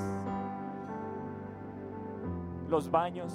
[2.68, 3.32] los baños.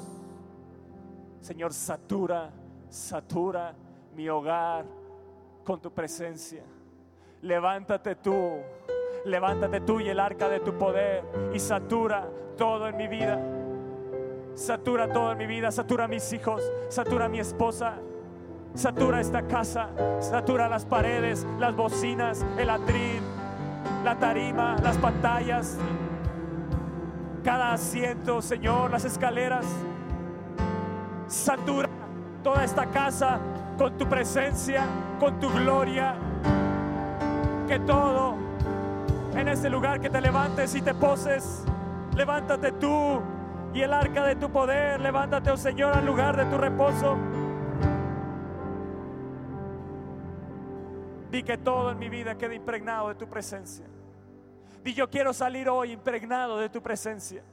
[1.40, 2.52] Señor, satura,
[2.90, 3.74] satura
[4.16, 4.86] mi hogar
[5.64, 6.64] con tu presencia.
[7.42, 8.58] Levántate tú,
[9.26, 13.57] levántate tú y el arca de tu poder y satura todo en mi vida.
[14.58, 17.94] Satura todo en mi vida, satura mis hijos, satura mi esposa,
[18.74, 19.90] satura esta casa,
[20.20, 23.22] satura las paredes, las bocinas, el atril,
[24.04, 25.78] la tarima, las pantallas,
[27.44, 29.64] cada asiento, Señor, las escaleras.
[31.28, 31.88] Satura
[32.44, 33.40] toda esta casa
[33.78, 34.86] con tu presencia,
[35.20, 36.16] con tu gloria.
[37.68, 38.34] Que todo
[39.36, 41.64] en este lugar que te levantes y te poses,
[42.16, 43.22] levántate tú
[43.74, 47.18] y el arca de tu poder, levántate, oh Señor, al lugar de tu reposo.
[51.30, 53.86] Di que todo en mi vida quede impregnado de tu presencia.
[54.84, 57.44] Di yo quiero salir hoy impregnado de tu presencia.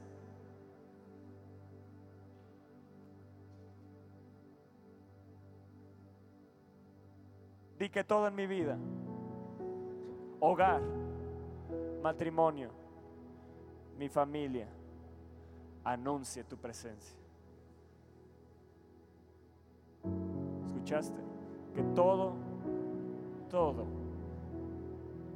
[7.77, 8.77] Di que todo en mi vida,
[10.39, 10.81] hogar,
[12.01, 12.71] matrimonio,
[13.97, 14.67] mi familia,
[15.85, 17.15] anuncie tu presencia.
[20.65, 21.21] ¿Escuchaste?
[21.73, 22.33] Que todo,
[23.49, 23.85] todo,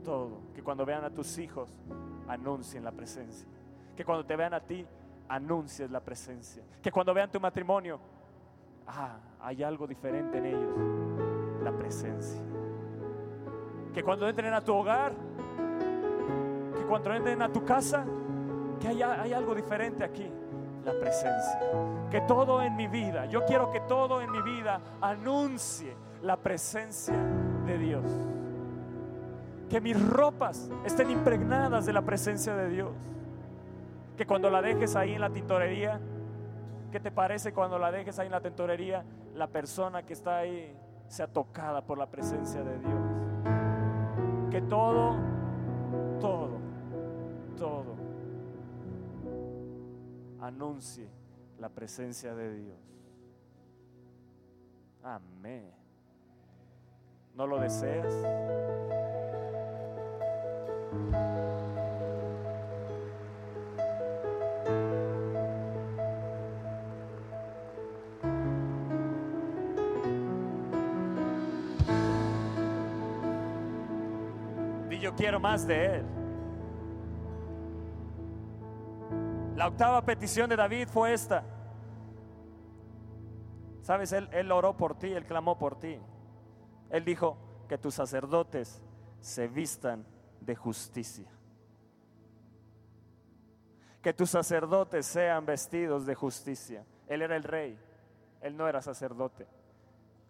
[0.03, 1.69] todo, que cuando vean a tus hijos,
[2.27, 3.47] anuncien la presencia.
[3.95, 4.85] Que cuando te vean a ti,
[5.27, 6.63] anuncies la presencia.
[6.81, 7.99] Que cuando vean tu matrimonio,
[8.87, 12.41] ah, hay algo diferente en ellos, la presencia.
[13.93, 15.13] Que cuando entren a tu hogar,
[16.75, 18.05] que cuando entren a tu casa,
[18.79, 20.27] que haya, hay algo diferente aquí,
[20.85, 21.59] la presencia.
[22.09, 27.15] Que todo en mi vida, yo quiero que todo en mi vida anuncie la presencia
[27.65, 28.05] de Dios.
[29.69, 32.93] Que mis ropas estén impregnadas de la presencia de Dios.
[34.17, 35.99] Que cuando la dejes ahí en la tintorería,
[36.91, 39.03] ¿qué te parece cuando la dejes ahí en la tintorería?
[39.35, 40.75] La persona que está ahí
[41.07, 43.01] sea tocada por la presencia de Dios.
[44.49, 45.15] Que todo,
[46.19, 46.58] todo
[50.49, 51.07] anuncie
[51.59, 52.77] la presencia de Dios.
[55.03, 55.71] Amén.
[57.35, 58.13] ¿No lo deseas?
[74.89, 76.18] Di yo quiero más de Él.
[79.59, 81.43] La octava petición de David fue esta.
[83.81, 85.99] Sabes, él, oró por ti, Él clamó por ti.
[86.89, 87.35] Él dijo
[87.67, 88.81] que tus sacerdotes
[89.19, 90.05] se vistan
[90.39, 91.29] de justicia.
[94.01, 96.85] Que tus sacerdotes sean vestidos de justicia.
[97.05, 97.77] Él era el rey,
[98.39, 99.45] él no era sacerdote.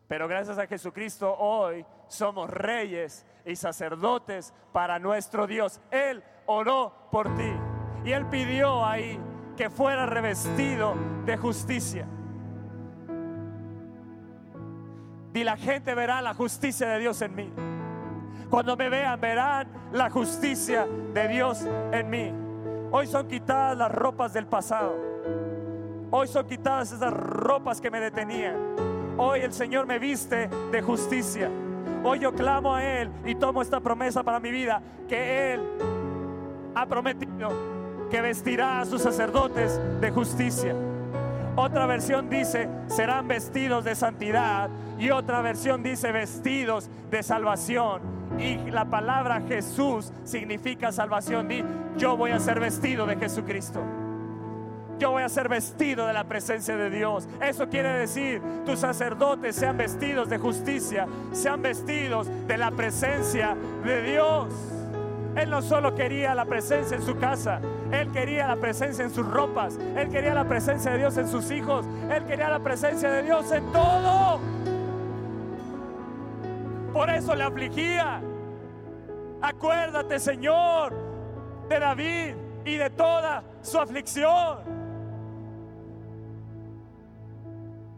[0.07, 5.79] Pero gracias a Jesucristo hoy somos reyes y sacerdotes para nuestro Dios.
[5.91, 7.68] Él oró por ti
[8.05, 9.19] y él pidió ahí
[9.57, 10.95] que fuera revestido
[11.25, 12.07] de justicia.
[15.33, 17.51] Y la gente verá la justicia de Dios en mí.
[18.49, 22.33] Cuando me vean, verán la justicia de Dios en mí.
[22.91, 24.95] Hoy son quitadas las ropas del pasado.
[26.09, 28.55] Hoy son quitadas esas ropas que me detenían.
[29.17, 31.49] Hoy el Señor me viste de justicia.
[32.03, 35.61] Hoy yo clamo a Él y tomo esta promesa para mi vida, que Él
[36.73, 37.78] ha prometido
[38.09, 40.75] que vestirá a sus sacerdotes de justicia.
[41.55, 44.69] Otra versión dice, serán vestidos de santidad.
[44.97, 48.01] Y otra versión dice, vestidos de salvación.
[48.37, 51.47] Y la palabra Jesús significa salvación.
[51.47, 51.63] Di,
[51.97, 53.81] yo voy a ser vestido de Jesucristo.
[54.99, 57.27] Yo voy a ser vestido de la presencia de Dios.
[57.41, 64.01] Eso quiere decir, tus sacerdotes sean vestidos de justicia, sean vestidos de la presencia de
[64.01, 64.78] Dios.
[65.35, 67.61] Él no solo quería la presencia en su casa,
[67.91, 71.51] Él quería la presencia en sus ropas, Él quería la presencia de Dios en sus
[71.51, 74.39] hijos, Él quería la presencia de Dios en todo.
[76.93, 78.21] Por eso le afligía.
[79.41, 80.93] Acuérdate, Señor,
[81.69, 84.57] de David y de toda su aflicción.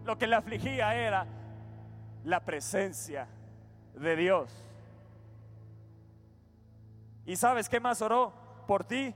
[0.05, 1.25] Lo que le afligía era
[2.25, 3.27] la presencia
[3.95, 4.70] de Dios.
[7.31, 8.33] ¿Y sabes qué más oró
[8.67, 9.15] por ti?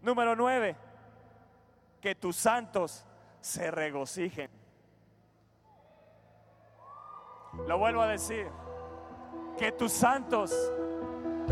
[0.00, 0.74] Número nueve,
[2.00, 3.04] que tus santos
[3.42, 4.48] se regocijen.
[7.66, 8.46] Lo vuelvo a decir,
[9.58, 10.50] que tus santos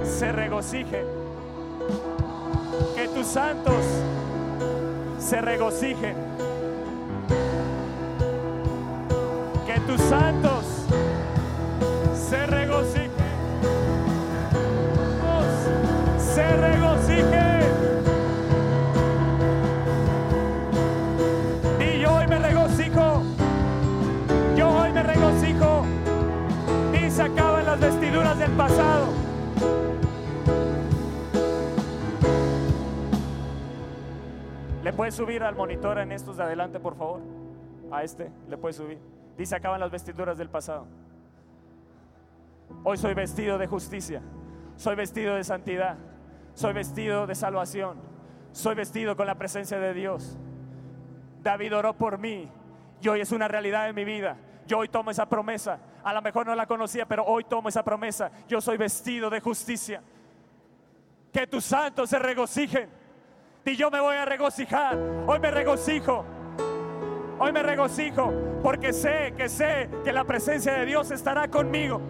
[0.02, 1.06] se regocijen.
[2.94, 3.84] Que tus santos
[5.18, 6.16] se regocijen.
[9.66, 10.64] Que tus santos
[12.14, 13.03] se regocijen.
[16.34, 17.60] Se regocijen.
[21.78, 23.22] Y yo hoy me regocijo.
[24.56, 25.84] Yo hoy me regocijo.
[26.92, 29.06] Y se acaban las vestiduras del pasado.
[34.82, 37.20] ¿Le puedes subir al monitor en estos de adelante, por favor?
[37.92, 38.98] A este, le puedes subir.
[39.38, 40.88] Dice, acaban las vestiduras del pasado.
[42.82, 44.20] Hoy soy vestido de justicia.
[44.76, 45.96] Soy vestido de santidad.
[46.54, 47.98] Soy vestido de salvación.
[48.52, 50.38] Soy vestido con la presencia de Dios.
[51.42, 52.48] David oró por mí.
[53.00, 54.36] Y hoy es una realidad en mi vida.
[54.66, 55.78] Yo hoy tomo esa promesa.
[56.02, 58.30] A lo mejor no la conocía, pero hoy tomo esa promesa.
[58.48, 60.02] Yo soy vestido de justicia.
[61.32, 62.88] Que tus santos se regocijen.
[63.64, 64.96] Y yo me voy a regocijar.
[65.26, 66.24] Hoy me regocijo.
[67.38, 68.32] Hoy me regocijo
[68.62, 72.00] porque sé que sé que la presencia de Dios estará conmigo.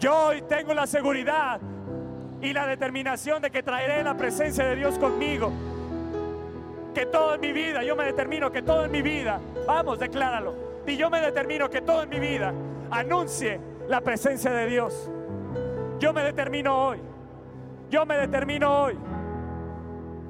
[0.00, 1.60] Yo hoy tengo la seguridad
[2.46, 5.50] y la determinación de que traeré la presencia de Dios conmigo.
[6.94, 10.54] Que todo en mi vida, yo me determino que todo en mi vida, vamos, decláralo.
[10.86, 12.54] Y yo me determino que todo en mi vida
[12.88, 15.10] anuncie la presencia de Dios.
[15.98, 17.00] Yo me determino hoy.
[17.90, 18.96] Yo me determino hoy.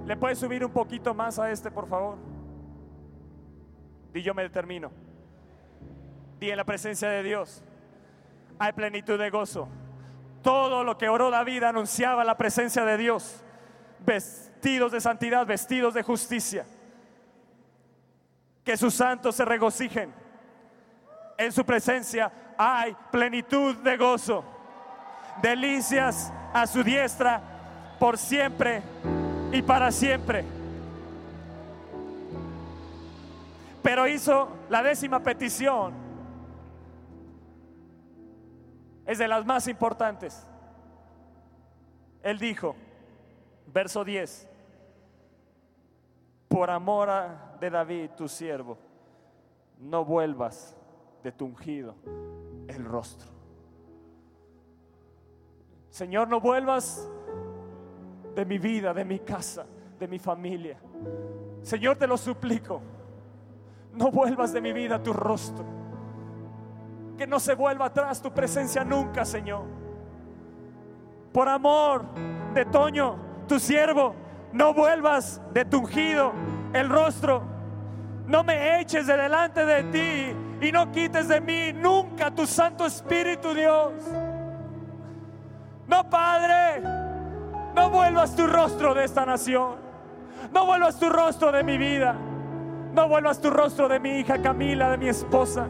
[0.06, 2.16] ¿Le puedes subir un poquito más a este, por favor?
[4.14, 4.90] Y yo me determino.
[6.40, 7.62] Y en la presencia de Dios
[8.58, 9.68] hay plenitud de gozo.
[10.46, 13.42] Todo lo que oró David anunciaba la presencia de Dios.
[13.98, 16.64] Vestidos de santidad, vestidos de justicia.
[18.62, 20.14] Que sus santos se regocijen.
[21.36, 24.44] En su presencia hay plenitud de gozo.
[25.42, 27.42] Delicias a su diestra
[27.98, 28.84] por siempre
[29.50, 30.44] y para siempre.
[33.82, 36.05] Pero hizo la décima petición.
[39.06, 40.46] Es de las más importantes.
[42.22, 42.74] Él dijo,
[43.66, 44.48] verso 10,
[46.48, 47.08] por amor
[47.60, 48.78] de David, tu siervo,
[49.78, 50.76] no vuelvas
[51.22, 51.94] de tu ungido
[52.66, 53.30] el rostro.
[55.90, 57.08] Señor, no vuelvas
[58.34, 59.66] de mi vida, de mi casa,
[59.98, 60.78] de mi familia.
[61.62, 62.82] Señor, te lo suplico.
[63.94, 65.64] No vuelvas de mi vida tu rostro.
[67.16, 69.64] Que no se vuelva atrás tu presencia nunca, Señor.
[71.32, 72.06] por amor
[72.54, 74.14] de Toño, tu siervo,
[74.52, 76.32] no vuelvas de tu ungido
[76.72, 77.42] el rostro.
[78.26, 82.86] No me eches de delante de ti y no quites de mí nunca tu Santo
[82.86, 83.92] Espíritu, Dios.
[85.86, 86.82] No, Padre,
[87.74, 89.76] no vuelvas tu rostro de esta nación.
[90.52, 92.16] No vuelvas tu rostro de mi vida.
[92.94, 95.66] No vuelvas tu rostro de mi hija Camila, de mi esposa.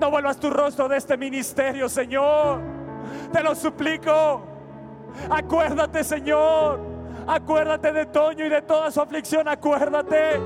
[0.00, 2.60] No vuelvas tu rostro de este ministerio, Señor.
[3.32, 4.42] Te lo suplico.
[5.30, 6.80] Acuérdate, Señor.
[7.26, 9.48] Acuérdate de Toño y de toda su aflicción.
[9.48, 10.40] Acuérdate.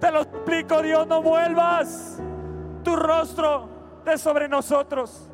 [0.00, 2.20] Te lo suplico, Dios, no vuelvas
[2.82, 3.68] tu rostro
[4.04, 5.30] de sobre nosotros.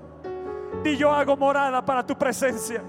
[0.84, 2.82] Y yo hago morada para tu presencia.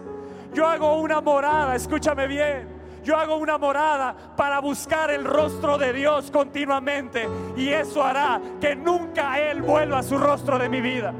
[0.53, 2.72] Yo hago una morada, escúchame bien.
[3.03, 7.27] Yo hago una morada para buscar el rostro de Dios continuamente.
[7.57, 11.13] Y eso hará que nunca Él vuelva a su rostro de mi vida.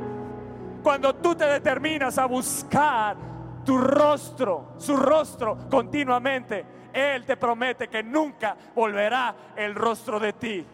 [0.81, 3.17] Cuando tú te determinas a buscar
[3.65, 10.65] tu rostro, su rostro continuamente, Él te promete que nunca volverá el rostro de ti.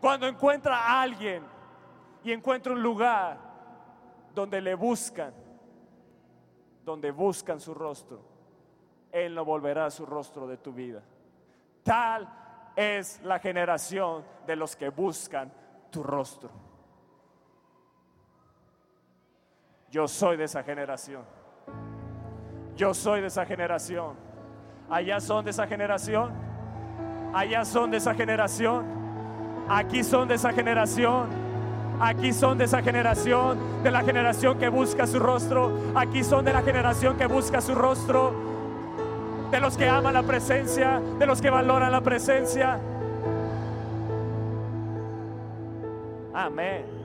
[0.00, 1.42] Cuando encuentra a alguien
[2.24, 3.38] y encuentra un lugar
[4.34, 5.34] donde le buscan,
[6.84, 8.37] donde buscan su rostro,
[9.24, 11.02] Él no volverá su rostro de tu vida.
[11.82, 12.28] Tal
[12.76, 15.52] es la generación de los que buscan
[15.90, 16.50] tu rostro.
[19.90, 21.22] Yo soy de esa generación.
[22.76, 24.14] Yo soy de esa generación.
[24.90, 26.32] Allá son de esa generación.
[27.34, 28.86] Allá son de esa generación.
[29.68, 31.48] Aquí son de esa generación.
[32.00, 35.72] Aquí son de esa generación, de la generación que busca su rostro.
[35.96, 38.57] Aquí son de la generación que busca su rostro.
[39.50, 42.78] De los que aman la presencia, de los que valoran la presencia.
[46.34, 46.98] Amén.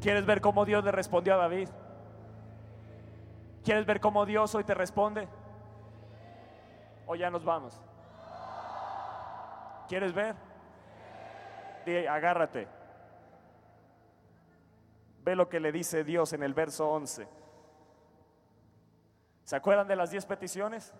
[0.00, 1.68] ¿Quieres ver cómo Dios le respondió a David?
[3.64, 5.26] ¿Quieres ver cómo Dios hoy te responde?
[7.08, 7.80] ¿O ya nos vamos?
[9.88, 10.34] ¿Quieres ver?
[12.10, 12.66] agárrate.
[15.22, 17.28] Ve lo que le dice Dios en el verso 11.
[19.44, 20.92] ¿Se acuerdan de las diez peticiones?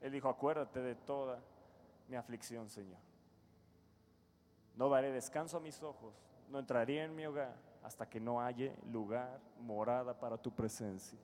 [0.00, 1.40] Él dijo, acuérdate de toda
[2.08, 2.98] mi aflicción, Señor.
[4.76, 6.14] No daré descanso a mis ojos,
[6.48, 11.18] no entraría en mi hogar hasta que no haya lugar, morada para tu presencia.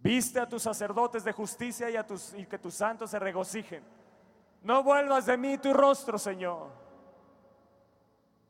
[0.00, 3.97] Viste a tus sacerdotes de justicia y, a tus, y que tus santos se regocijen.
[4.62, 6.70] No vuelvas de mí tu rostro, Señor.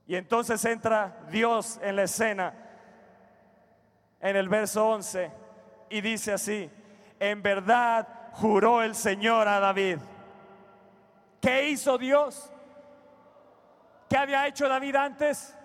[0.07, 2.55] Y entonces entra Dios en la escena
[4.21, 5.31] en el verso 11
[5.91, 6.71] y dice así,
[7.21, 9.99] en verdad juró el Señor a David.
[11.41, 12.51] ¿Qué hizo Dios?
[14.09, 15.57] ¿Qué había hecho David antes?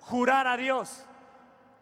[0.00, 1.04] Jurar a Dios.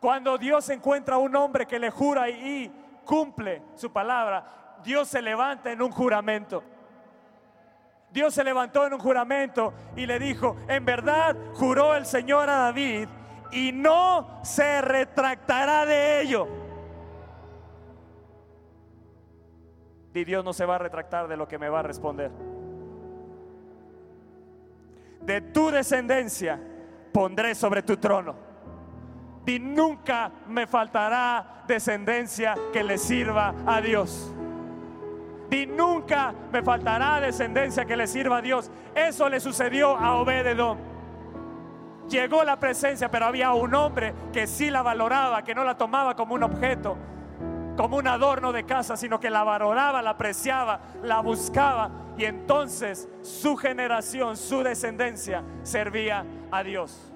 [0.01, 2.71] Cuando Dios encuentra a un hombre que le jura y
[3.05, 6.63] cumple su palabra, Dios se levanta en un juramento.
[8.15, 12.57] Dios se levantó en un juramento y le dijo, en verdad juró el Señor a
[12.57, 13.09] David
[13.53, 16.49] y no se retractará de ello.
[20.15, 22.31] Y Dios no se va a retractar de lo que me va a responder
[25.25, 26.61] de tu descendencia
[27.13, 28.35] pondré sobre tu trono.
[29.47, 34.33] Y nunca me faltará descendencia que le sirva a Dios.
[35.55, 38.73] Y nunca me faltará descendencia que le sirva a Dios.
[38.93, 40.79] Eso le sucedió a Obededón.
[42.09, 46.17] Llegó la presencia, pero había un hombre que sí la valoraba, que no la tomaba
[46.17, 46.97] como un objeto,
[47.77, 51.89] como un adorno de casa, sino que la valoraba, la apreciaba, la buscaba
[52.19, 57.13] y entonces su generación, su descendencia servía a Dios.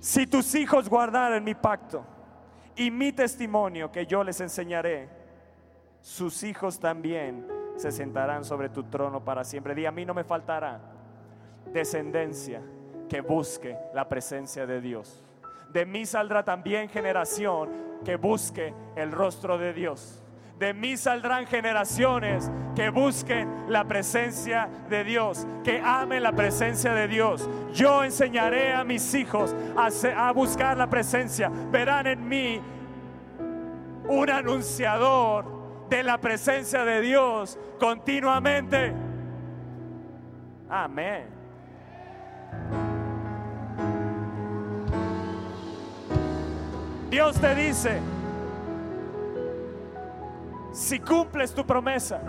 [0.00, 2.02] Si tus hijos guardaran mi pacto
[2.76, 5.15] y mi testimonio que yo les enseñaré,
[6.06, 7.44] sus hijos también
[7.74, 9.78] se sentarán sobre tu trono para siempre.
[9.80, 10.80] Y a mí no me faltará
[11.72, 12.62] descendencia
[13.08, 15.24] que busque la presencia de Dios.
[15.72, 17.70] De mí saldrá también generación
[18.04, 20.22] que busque el rostro de Dios.
[20.60, 27.08] De mí saldrán generaciones que busquen la presencia de Dios, que amen la presencia de
[27.08, 27.50] Dios.
[27.74, 31.50] Yo enseñaré a mis hijos a, buscar la presencia.
[31.72, 32.60] Verán en mí
[34.08, 35.55] un anunciador
[35.88, 38.92] de la presencia de Dios continuamente.
[40.68, 41.26] Amén.
[47.08, 48.00] Dios te dice,
[50.72, 52.20] si cumples tu promesa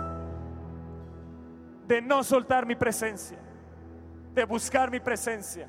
[1.86, 3.38] de no soltar mi presencia,
[4.34, 5.68] de buscar mi presencia,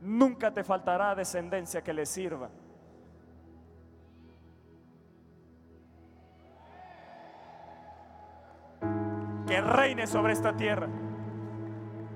[0.00, 2.50] nunca te faltará descendencia que le sirva.
[9.46, 10.88] Que reine sobre esta tierra,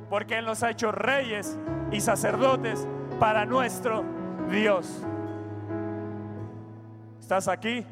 [0.08, 1.58] porque Él nos ha hecho reyes
[1.90, 2.86] y sacerdotes
[3.20, 4.04] para nuestro
[4.50, 5.04] Dios.
[7.20, 7.84] ¿Estás aquí?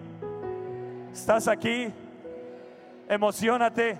[1.13, 1.93] ¿Estás aquí?
[3.09, 3.99] Emocionate.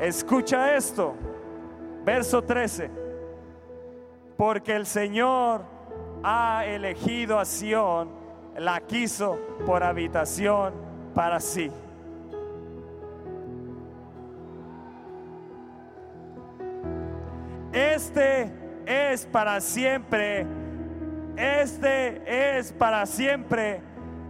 [0.00, 1.14] Escucha esto,
[2.04, 2.90] verso 13.
[4.36, 5.71] Porque el Señor
[6.22, 8.08] ha elegido a Sión,
[8.56, 10.72] la quiso por habitación
[11.14, 11.70] para sí.
[17.72, 18.52] Este
[18.84, 20.46] es para siempre.
[21.36, 23.80] Este es para siempre.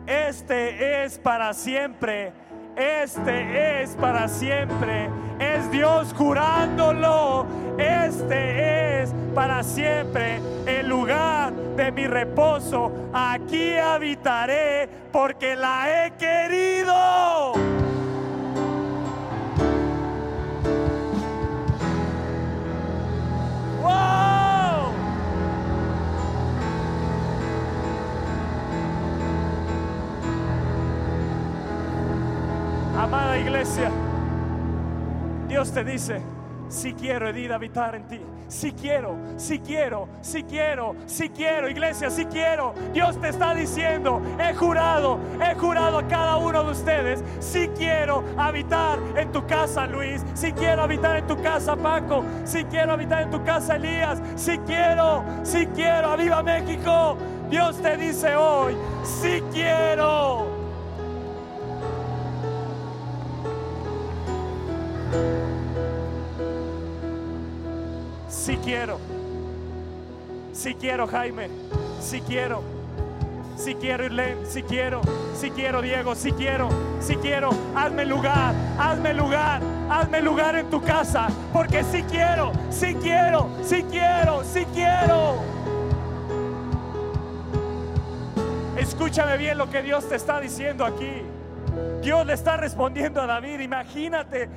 [0.07, 2.33] Este es para siempre.
[2.77, 5.09] Este es para siempre.
[5.39, 7.47] Es Dios jurándolo.
[7.79, 12.93] Este es para siempre el lugar de mi reposo.
[13.13, 17.53] Aquí habitaré porque la he querido.
[33.53, 33.91] Iglesia,
[35.47, 36.23] Dios te dice,
[36.71, 38.21] si quiero, Edith, habitar en ti.
[38.49, 42.73] Si quiero, si quiero, si quiero, si quiero, iglesia, si quiero.
[42.95, 47.23] Dios te está diciendo, he jurado, he jurado a cada uno de ustedes.
[47.41, 50.25] Si quiero habitar en tu casa, Luis.
[50.33, 52.25] Si quiero habitar en tu casa, Paco.
[52.45, 54.23] Si quiero habitar en tu casa, Elías.
[54.35, 57.19] Si quiero, si quiero, aviva México.
[57.51, 58.75] Dios te dice hoy,
[59.05, 60.52] si quiero.
[68.63, 68.99] Quiero,
[70.53, 71.49] si quiero Jaime,
[72.01, 72.63] si quiero,
[73.57, 75.01] si quiero Irlene, si quiero,
[75.35, 76.69] si quiero Diego, si quiero,
[77.01, 79.61] si quiero, hazme lugar, hazme lugar,
[79.91, 85.37] hazme lugar en tu casa, porque si quiero, si quiero, si quiero, si quiero.
[88.77, 91.23] Escúchame bien lo que Dios te está diciendo aquí.
[92.03, 93.61] Dios le está respondiendo a David.
[93.61, 94.49] Imagínate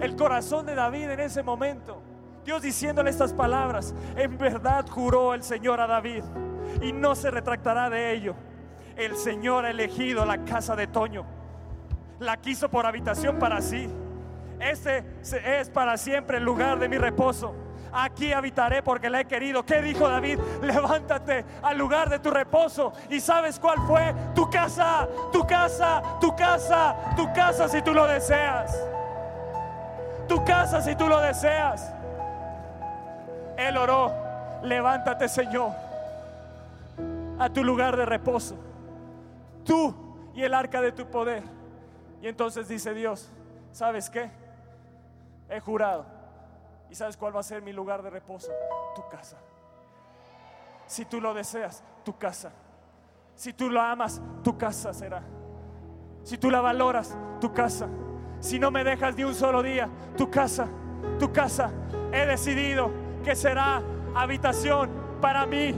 [0.00, 2.09] el corazón de David en ese momento.
[2.44, 3.94] Dios diciéndole estas palabras.
[4.16, 6.24] En verdad juró el Señor a David
[6.82, 8.34] y no se retractará de ello.
[8.96, 11.24] El Señor ha elegido la casa de Toño.
[12.18, 13.88] La quiso por habitación para sí.
[14.58, 17.54] Este es para siempre el lugar de mi reposo.
[17.92, 19.64] Aquí habitaré porque la he querido.
[19.64, 20.38] ¿Qué dijo David?
[20.62, 22.92] Levántate al lugar de tu reposo.
[23.08, 24.14] ¿Y sabes cuál fue?
[24.34, 28.78] Tu casa, tu casa, tu casa, tu casa si tú lo deseas.
[30.28, 31.92] Tu casa si tú lo deseas.
[33.60, 34.10] Él oró,
[34.62, 35.72] levántate Señor
[37.38, 38.56] a tu lugar de reposo.
[39.64, 39.94] Tú
[40.34, 41.42] y el arca de tu poder.
[42.22, 43.30] Y entonces dice Dios,
[43.72, 44.30] ¿sabes qué?
[45.50, 46.06] He jurado.
[46.90, 48.50] ¿Y sabes cuál va a ser mi lugar de reposo?
[48.94, 49.36] Tu casa.
[50.86, 52.52] Si tú lo deseas, tu casa.
[53.34, 55.22] Si tú lo amas, tu casa será.
[56.24, 57.88] Si tú la valoras, tu casa.
[58.40, 60.66] Si no me dejas ni un solo día, tu casa,
[61.18, 61.70] tu casa.
[62.10, 62.90] He decidido
[63.24, 63.82] que será
[64.14, 64.90] habitación
[65.20, 65.74] para mí,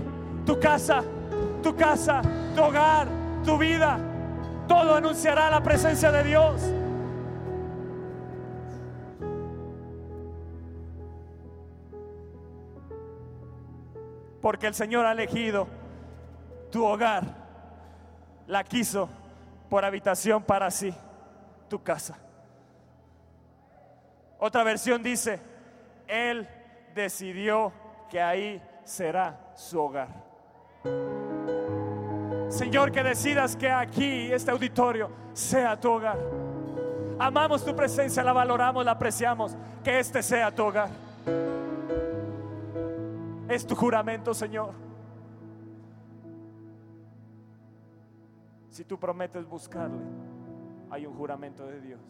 [0.47, 1.03] tu casa,
[1.63, 2.23] tu casa,
[2.55, 3.09] tu hogar,
[3.45, 3.99] tu vida.
[4.69, 6.63] Todo anunciará la presencia de Dios.
[14.41, 15.69] Porque el Señor ha elegido
[16.71, 17.23] tu hogar,
[18.47, 19.09] la quiso
[19.69, 20.93] por habitación para sí,
[21.69, 22.19] tu casa.
[24.39, 25.39] Otra versión dice,
[26.09, 26.49] Él
[26.95, 27.73] decidió
[28.09, 30.09] que ahí será su hogar.
[32.49, 36.19] Señor, que decidas que aquí, este auditorio, sea tu hogar.
[37.19, 39.57] Amamos tu presencia, la valoramos, la apreciamos.
[39.83, 40.91] Que este sea tu hogar.
[43.49, 44.73] Es tu juramento, Señor.
[48.71, 50.03] Si tú prometes buscarle,
[50.91, 52.01] hay un juramento de Dios.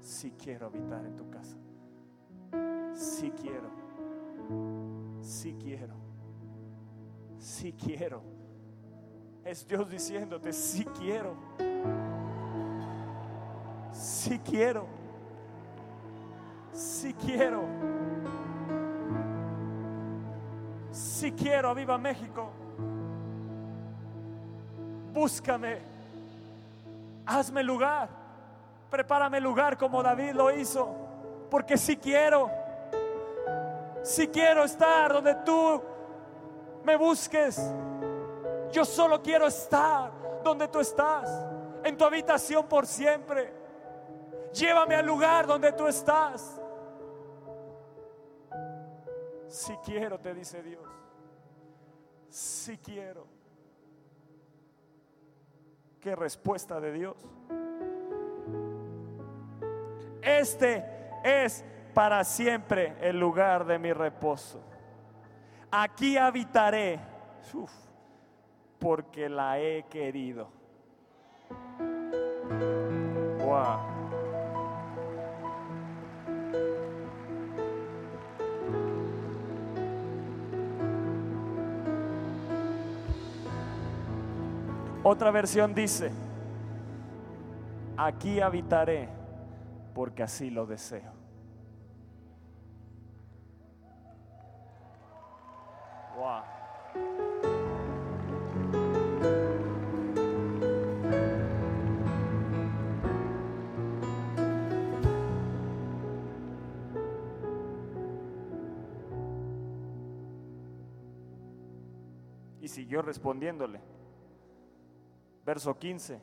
[0.00, 1.56] Si quiero habitar en tu casa.
[2.94, 3.81] Si quiero.
[5.20, 5.94] Si quiero.
[7.38, 8.22] Si quiero.
[9.44, 11.34] Es Dios diciéndote, si quiero.
[13.92, 14.86] Si quiero.
[16.72, 17.64] Si quiero.
[20.90, 22.50] Si quiero, aviva México.
[25.12, 25.78] Búscame.
[27.26, 28.08] Hazme lugar.
[28.90, 30.94] Prepárame lugar como David lo hizo.
[31.50, 32.61] Porque si quiero.
[34.02, 35.82] Si quiero estar donde tú
[36.84, 37.60] me busques.
[38.70, 41.30] Yo solo quiero estar donde tú estás.
[41.84, 43.52] En tu habitación por siempre.
[44.52, 46.60] Llévame al lugar donde tú estás.
[49.48, 50.82] Si quiero, te dice Dios.
[52.28, 53.26] Si quiero.
[56.00, 57.16] ¿Qué respuesta de Dios?
[60.22, 60.84] Este
[61.22, 61.64] es
[61.94, 64.60] para siempre el lugar de mi reposo.
[65.70, 66.98] Aquí habitaré,
[68.78, 70.48] porque la he querido.
[85.04, 86.10] Otra versión dice,
[87.96, 89.08] aquí habitaré
[89.94, 91.21] porque así lo deseo.
[112.92, 113.80] Y siguió respondiéndole.
[115.46, 116.20] Verso 15,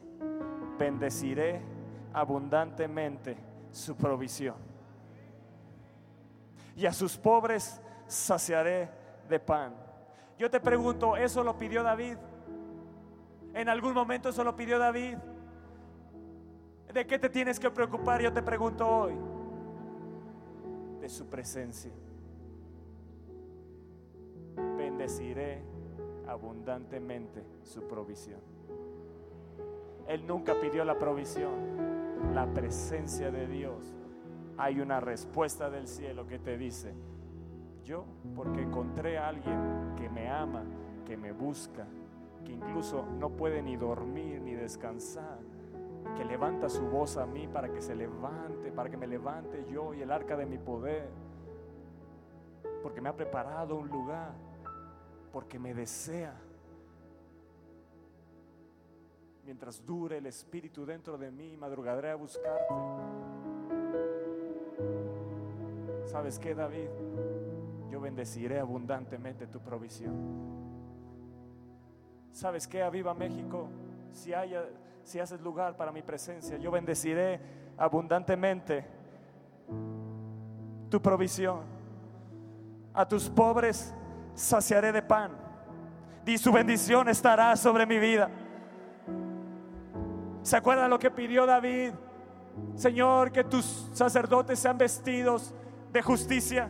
[0.78, 1.64] bendeciré
[2.14, 3.36] abundantemente
[3.72, 4.56] su provisión.
[6.76, 8.88] Y a sus pobres saciaré
[9.28, 9.74] de pan.
[10.38, 12.18] Yo te pregunto, ¿eso lo pidió David?
[13.56, 15.18] ¿En algún momento eso lo pidió David?
[16.94, 18.22] ¿De qué te tienes que preocupar?
[18.22, 19.16] Yo te pregunto hoy.
[21.02, 21.92] De su presencia.
[24.78, 25.79] Bendeciré
[26.32, 28.40] abundantemente su provisión.
[30.08, 33.94] Él nunca pidió la provisión, la presencia de Dios.
[34.58, 36.94] Hay una respuesta del cielo que te dice,
[37.84, 38.06] yo
[38.36, 40.64] porque encontré a alguien que me ama,
[41.06, 41.86] que me busca,
[42.46, 45.40] que incluso no puede ni dormir ni descansar,
[46.16, 49.94] que levanta su voz a mí para que se levante, para que me levante yo
[49.94, 51.10] y el arca de mi poder,
[52.82, 54.34] porque me ha preparado un lugar,
[55.32, 56.34] porque me desea
[59.50, 62.74] mientras dure el Espíritu dentro de mí, madrugaré a buscarte.
[66.06, 66.90] ¿Sabes qué, David?
[67.90, 70.14] Yo bendeciré abundantemente tu provisión.
[72.32, 73.70] ¿Sabes qué, Aviva México?
[74.12, 74.66] Si, haya,
[75.04, 77.40] si haces lugar para mi presencia, yo bendeciré
[77.76, 78.86] abundantemente
[80.90, 81.62] tu provisión.
[82.94, 83.96] A tus pobres
[84.36, 85.32] saciaré de pan.
[86.26, 88.30] Y su bendición estará sobre mi vida.
[90.44, 91.92] ¿Se acuerdan lo que pidió David?
[92.76, 95.54] Señor, que tus sacerdotes sean vestidos
[95.92, 96.70] de justicia.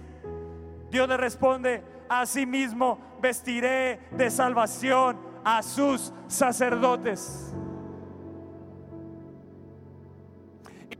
[0.89, 1.83] Dios le responde,
[2.47, 7.53] mismo vestiré de salvación a sus sacerdotes.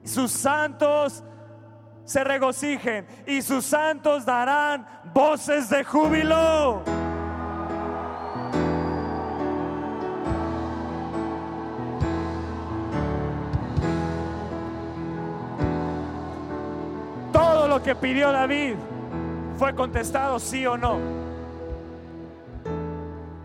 [0.03, 1.24] Y sus santos
[2.10, 6.82] se regocijen y sus santos darán voces de júbilo.
[17.84, 18.76] que pidió David
[19.57, 20.97] fue contestado sí o no.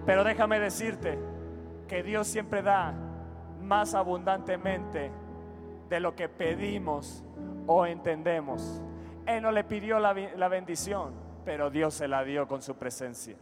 [0.06, 1.18] Pero déjame decirte
[1.88, 2.94] que Dios siempre da
[3.62, 5.10] más abundantemente
[5.88, 7.22] de lo que pedimos
[7.66, 8.82] o entendemos.
[9.26, 13.36] Él no le pidió la, la bendición, pero Dios se la dio con su presencia.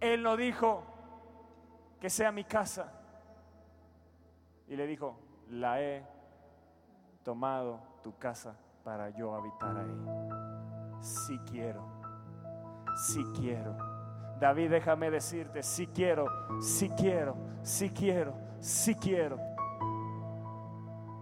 [0.00, 0.82] Él no dijo
[2.00, 2.92] que sea mi casa.
[4.66, 5.18] Y le dijo,
[5.50, 6.06] la he
[7.22, 11.00] tomado tu casa para yo habitar ahí.
[11.00, 11.84] Si quiero,
[12.96, 13.76] si quiero.
[14.38, 16.26] David, déjame decirte, si quiero,
[16.62, 19.38] si quiero, si quiero, si quiero.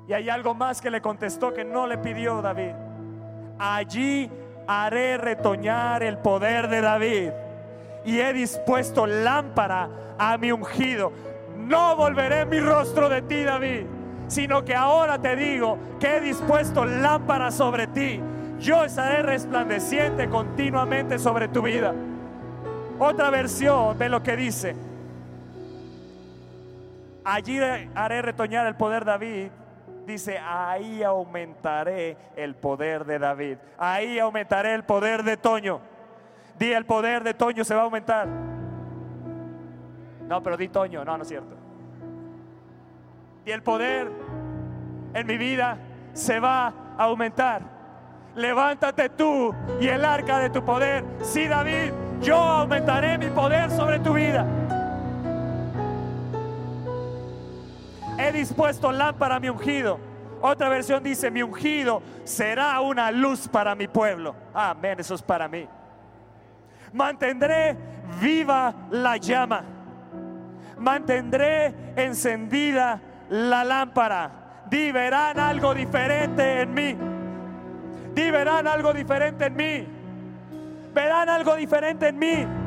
[0.09, 2.73] Y hay algo más que le contestó que no le pidió David.
[3.59, 4.31] Allí
[4.67, 7.31] haré retoñar el poder de David
[8.05, 9.89] y he dispuesto lámpara
[10.19, 11.13] a mi ungido.
[11.57, 13.85] No volveré mi rostro de ti, David
[14.29, 18.21] sino que ahora te digo que he dispuesto lámpara sobre ti.
[18.61, 21.95] Yo estaré resplandeciente continuamente sobre tu vida.
[22.99, 24.77] Otra versión de lo que dice.
[27.25, 27.59] Allí
[27.95, 29.49] haré retoñar el poder de David.
[30.09, 33.59] Dice, ahí aumentaré el poder de David.
[33.77, 35.81] Ahí aumentaré el poder de Toño.
[36.59, 38.27] Di el poder de Toño se va a aumentar.
[40.27, 41.55] No, pero di Toño, no, no es cierto.
[43.45, 44.11] Y el poder
[45.13, 45.77] en mi vida
[46.15, 47.61] se va a aumentar.
[48.35, 51.05] Levántate tú y el arca de tu poder.
[51.21, 51.93] Sí, David,
[52.23, 54.47] yo aumentaré mi poder sobre tu vida.
[58.19, 59.99] He dispuesto lámpara a mi ungido.
[60.41, 64.35] Otra versión dice, mi ungido será una luz para mi pueblo.
[64.53, 65.67] Amén, eso es para mí.
[66.93, 67.77] Mantendré
[68.21, 69.63] viva la llama.
[70.79, 73.01] Mantendré encendida
[73.31, 74.65] la lámpara.
[74.69, 76.97] Di, verán algo diferente en mí.
[78.15, 79.87] Di, verán algo diferente en mí.
[80.93, 82.58] Verán algo diferente en mí.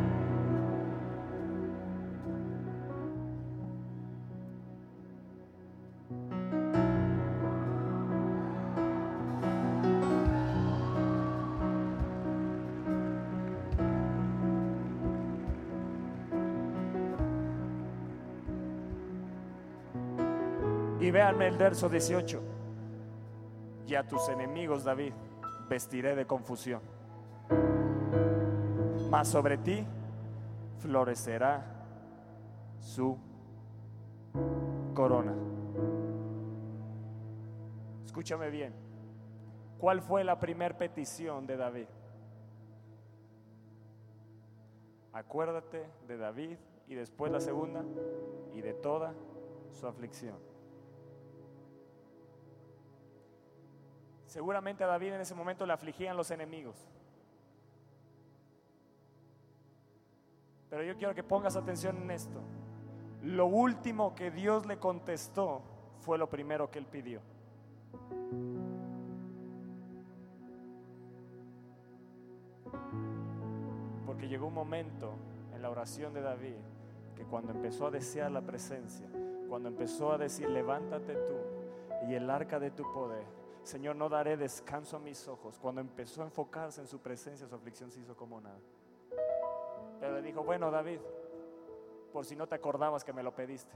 [21.21, 22.41] Véanme el verso 18.
[23.85, 25.13] Y a tus enemigos, David,
[25.69, 26.81] vestiré de confusión.
[29.07, 29.85] Mas sobre ti
[30.79, 31.63] florecerá
[32.79, 33.15] su
[34.95, 35.35] corona.
[38.03, 38.73] Escúchame bien.
[39.77, 41.87] ¿Cuál fue la primera petición de David?
[45.13, 46.57] Acuérdate de David
[46.87, 47.83] y después la segunda
[48.55, 49.13] y de toda
[49.69, 50.50] su aflicción.
[54.31, 56.87] Seguramente a David en ese momento le afligían los enemigos.
[60.69, 62.39] Pero yo quiero que pongas atención en esto.
[63.23, 65.61] Lo último que Dios le contestó
[65.99, 67.19] fue lo primero que él pidió.
[74.05, 75.11] Porque llegó un momento
[75.53, 76.55] en la oración de David
[77.17, 79.09] que cuando empezó a desear la presencia,
[79.49, 84.37] cuando empezó a decir, levántate tú y el arca de tu poder, Señor, no daré
[84.37, 85.59] descanso a mis ojos.
[85.59, 88.59] Cuando empezó a enfocarse en su presencia, su aflicción se hizo como nada.
[89.99, 90.99] Pero le dijo, bueno, David,
[92.11, 93.75] por si no te acordabas que me lo pediste,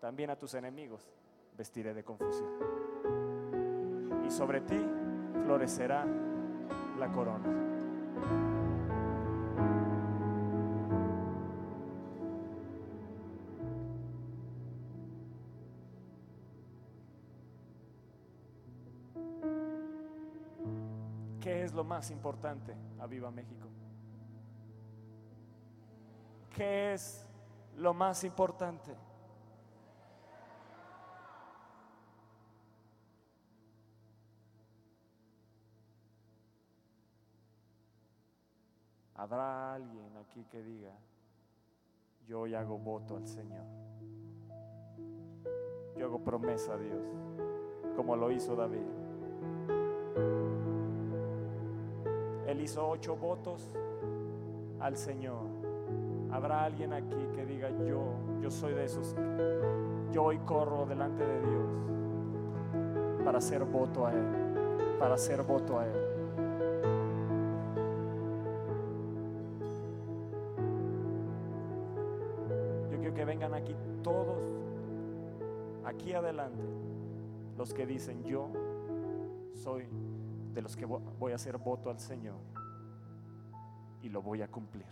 [0.00, 1.10] también a tus enemigos
[1.56, 2.50] vestiré de confusión.
[4.24, 4.78] Y sobre ti
[5.44, 6.06] florecerá
[6.98, 8.55] la corona.
[21.96, 23.68] Más importante a Viva México?
[26.54, 27.26] ¿Qué es
[27.78, 28.94] lo más importante?
[39.14, 40.92] ¿Habrá alguien aquí que diga,
[42.26, 43.64] yo hoy hago voto al Señor?
[45.96, 47.06] Yo hago promesa a Dios,
[47.96, 49.05] como lo hizo David.
[52.56, 53.68] Él hizo ocho votos
[54.80, 55.42] al Señor.
[56.30, 59.14] Habrá alguien aquí que diga, yo, yo soy de esos,
[60.10, 61.68] yo hoy corro delante de Dios
[63.26, 64.24] para hacer voto a Él,
[64.98, 65.92] para hacer voto a Él.
[72.90, 74.40] Yo quiero que vengan aquí todos,
[75.84, 76.64] aquí adelante,
[77.58, 78.48] los que dicen, yo
[79.52, 79.86] soy
[80.56, 82.38] de los que voy a hacer voto al Señor
[84.00, 84.86] y lo voy a cumplir.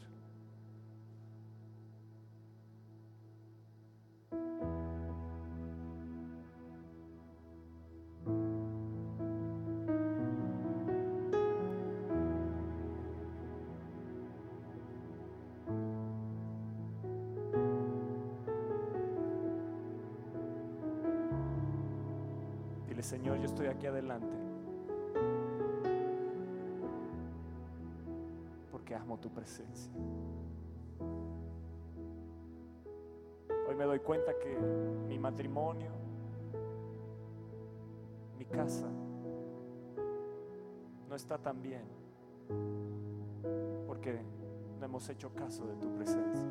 [22.87, 24.44] Dile, Señor, yo estoy aquí adelante.
[29.21, 29.91] Tu presencia.
[33.67, 34.55] Hoy me doy cuenta que
[35.09, 35.93] mi matrimonio,
[38.37, 38.87] mi casa,
[41.09, 41.85] no está tan bien.
[43.87, 44.21] Porque
[44.79, 46.49] no hemos hecho caso de tu presencia.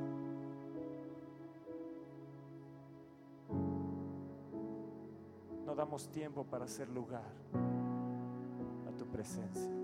[5.63, 7.29] No damos tiempo para hacer lugar
[8.87, 9.82] a tu presencia.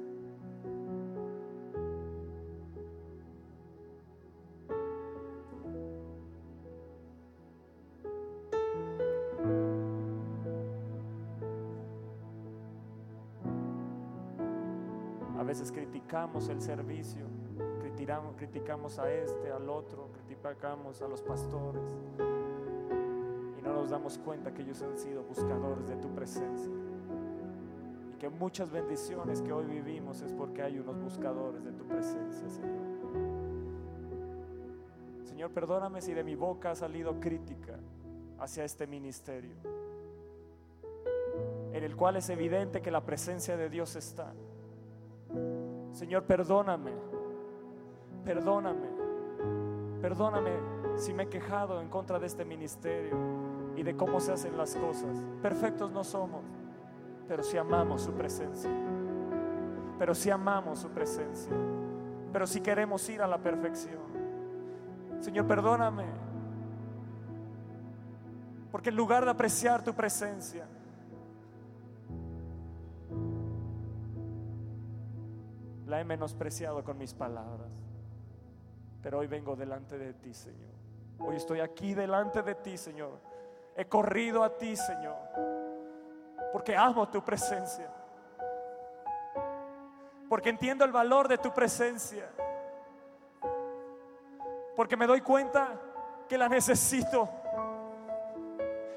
[16.50, 17.26] El servicio,
[17.80, 21.84] criticamos, criticamos a este, al otro, criticamos a los pastores
[23.58, 26.72] y no nos damos cuenta que ellos han sido buscadores de tu presencia
[28.14, 32.50] y que muchas bendiciones que hoy vivimos es porque hay unos buscadores de tu presencia,
[32.50, 32.90] Señor.
[35.26, 37.80] Señor, perdóname si de mi boca ha salido crítica
[38.40, 39.56] hacia este ministerio,
[41.74, 44.34] en el cual es evidente que la presencia de Dios está.
[46.00, 46.94] Señor, perdóname,
[48.24, 48.88] perdóname,
[50.00, 50.52] perdóname
[50.96, 53.18] si me he quejado en contra de este ministerio
[53.76, 55.22] y de cómo se hacen las cosas.
[55.42, 56.46] Perfectos no somos,
[57.28, 58.72] pero si amamos su presencia,
[59.98, 61.52] pero si amamos su presencia,
[62.32, 64.00] pero si queremos ir a la perfección.
[65.20, 66.06] Señor, perdóname.
[68.72, 70.66] Porque en lugar de apreciar tu presencia,
[76.00, 77.70] he menospreciado con mis palabras.
[79.02, 80.72] Pero hoy vengo delante de ti, Señor.
[81.20, 83.20] Hoy estoy aquí delante de ti, Señor.
[83.76, 85.18] He corrido a ti, Señor.
[86.52, 87.90] Porque amo tu presencia.
[90.28, 92.30] Porque entiendo el valor de tu presencia
[94.80, 95.78] porque me doy cuenta
[96.26, 97.28] que la necesito.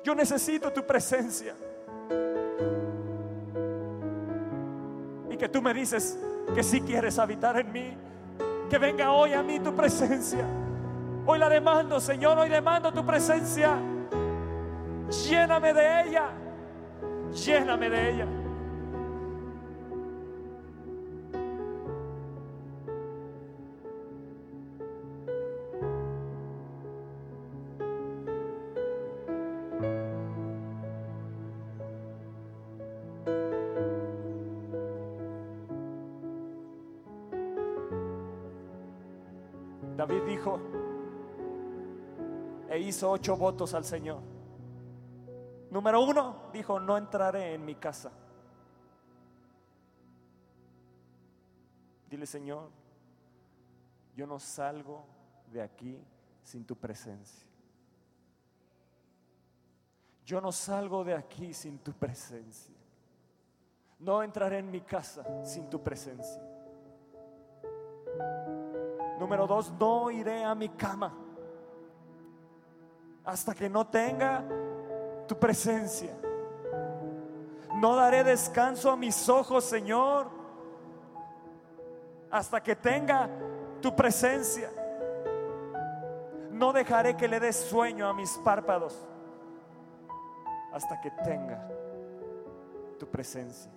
[0.04, 1.56] Yo necesito tu presencia.
[5.42, 6.16] Que tú me dices
[6.54, 7.96] que si quieres habitar en mí,
[8.70, 10.46] que venga hoy a mí tu presencia.
[11.26, 13.76] Hoy la demando, Señor, hoy demando tu presencia.
[15.28, 16.28] Lléname de ella.
[17.32, 18.26] Lléname de ella.
[40.02, 40.58] David dijo,
[42.68, 44.20] e hizo ocho votos al Señor.
[45.70, 48.10] Número uno, dijo, no entraré en mi casa.
[52.10, 52.68] Dile, Señor,
[54.16, 55.06] yo no salgo
[55.52, 56.04] de aquí
[56.42, 57.46] sin tu presencia.
[60.24, 62.74] Yo no salgo de aquí sin tu presencia.
[64.00, 66.42] No entraré en mi casa sin tu presencia.
[69.18, 71.14] Número dos, no iré a mi cama
[73.24, 74.44] hasta que no tenga
[75.26, 76.10] tu presencia.
[77.74, 80.28] No daré descanso a mis ojos, Señor,
[82.30, 83.28] hasta que tenga
[83.80, 84.70] tu presencia.
[86.50, 89.06] No dejaré que le des sueño a mis párpados
[90.72, 91.68] hasta que tenga
[92.98, 93.70] tu presencia.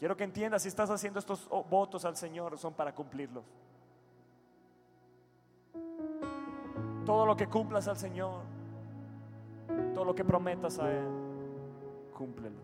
[0.00, 3.44] Quiero que entiendas, si estás haciendo estos votos al Señor, son para cumplirlos.
[7.04, 8.40] Todo lo que cumplas al Señor,
[9.92, 11.06] todo lo que prometas a Él,
[12.14, 12.56] cúmplelo.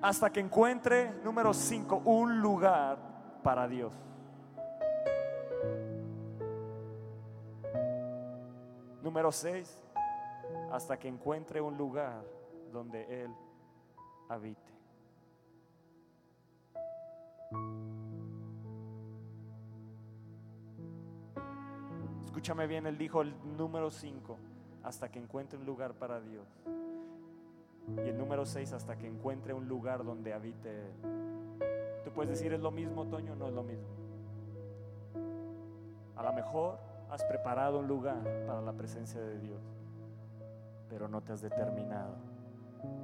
[0.00, 2.96] Hasta que encuentre, número 5, un lugar
[3.42, 3.92] para Dios.
[9.02, 9.82] Número 6,
[10.72, 12.24] hasta que encuentre un lugar
[12.72, 13.30] donde Él
[14.30, 14.72] habite.
[22.24, 24.38] Escúchame bien, Él dijo el número 5,
[24.82, 26.48] hasta que encuentre un lugar para Dios.
[28.06, 30.92] Y el número 6, hasta que encuentre un lugar donde habite Él.
[32.02, 33.36] Tú puedes decir, ¿es lo mismo, Toño?
[33.36, 33.88] No es lo mismo.
[36.16, 36.78] A lo mejor
[37.10, 39.81] has preparado un lugar para la presencia de Dios
[40.92, 42.14] pero no te has determinado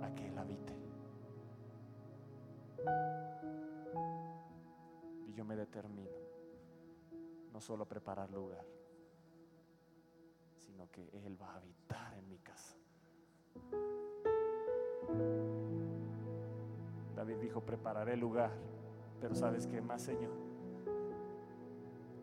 [0.02, 0.74] a que Él habite.
[5.26, 6.10] Y yo me determino
[7.50, 8.62] no solo a preparar lugar,
[10.58, 12.76] sino que Él va a habitar en mi casa.
[17.16, 18.50] David dijo, prepararé lugar,
[19.18, 20.34] pero sabes que más, Señor,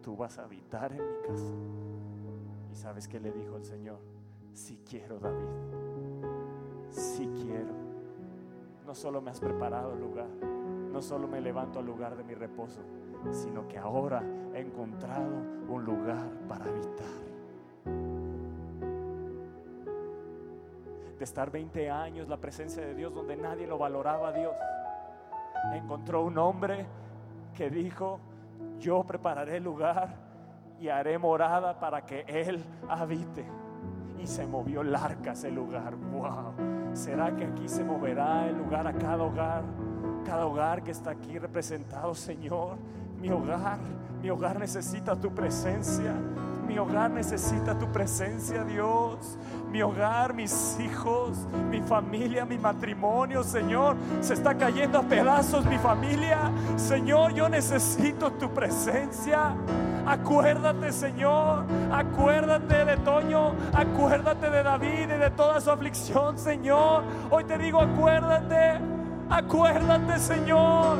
[0.04, 1.54] tú vas a habitar en mi casa.
[2.72, 4.15] Y sabes que le dijo el Señor,
[4.56, 5.45] si quiero, David.
[6.90, 7.73] Si quiero.
[8.86, 10.27] No solo me has preparado el lugar,
[10.91, 12.82] no solo me levanto al lugar de mi reposo,
[13.32, 14.23] sino que ahora
[14.53, 17.26] he encontrado un lugar para habitar.
[21.18, 24.56] De estar 20 años la presencia de Dios donde nadie lo valoraba a Dios.
[25.73, 26.86] Encontró un hombre
[27.56, 28.19] que dijo,
[28.80, 30.15] yo prepararé lugar
[30.80, 33.45] y haré morada para que Él habite
[34.27, 35.95] se movió el arca ese lugar.
[35.95, 36.53] Wow.
[36.93, 39.64] ¿Será que aquí se moverá el lugar a cada hogar?
[40.26, 42.77] Cada hogar que está aquí representado, Señor.
[43.19, 43.80] Mi hogar,
[44.22, 46.14] mi hogar necesita tu presencia.
[46.68, 49.38] Mi hogar necesita tu presencia, Dios.
[49.72, 53.95] Mi hogar, mis hijos, mi familia, mi matrimonio, Señor.
[54.22, 56.52] Se está cayendo a pedazos mi familia.
[56.76, 59.56] Señor, yo necesito tu presencia.
[60.06, 61.65] Acuérdate, Señor.
[61.91, 63.56] Acuérdate de Toño.
[63.73, 67.03] Acuérdate de David y de toda su aflicción, Señor.
[67.32, 68.80] Hoy te digo, acuérdate.
[69.30, 70.98] Acuérdate, Señor.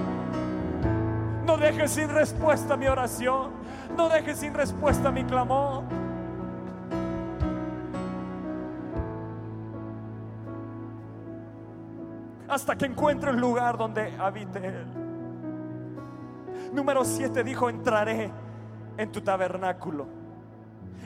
[1.45, 3.52] No dejes sin respuesta mi oración.
[3.95, 5.84] No dejes sin respuesta mi clamor.
[12.48, 14.86] Hasta que encuentre un lugar donde habite Él.
[16.73, 18.32] Número 7 dijo, entraré
[18.97, 20.07] en tu tabernáculo.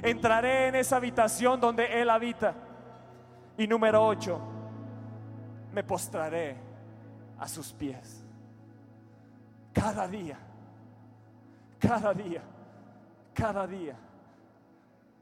[0.01, 2.53] Entraré en esa habitación donde Él habita.
[3.57, 4.39] Y número 8,
[5.73, 6.55] me postraré
[7.37, 8.23] a sus pies.
[9.73, 10.37] Cada día,
[11.79, 12.41] cada día,
[13.33, 13.95] cada día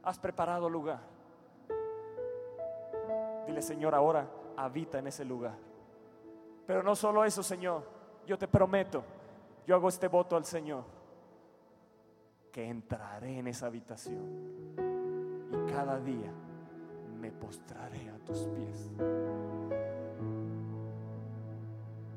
[0.04, 1.00] has preparado lugar.
[3.46, 5.56] Dile, Señor, ahora habita en ese lugar.
[6.66, 7.84] Pero no solo eso, Señor.
[8.26, 9.04] Yo te prometo,
[9.66, 10.84] yo hago este voto al Señor,
[12.58, 14.26] que entraré en esa habitación
[15.52, 16.34] y cada día
[17.22, 18.90] me postraré a tus pies.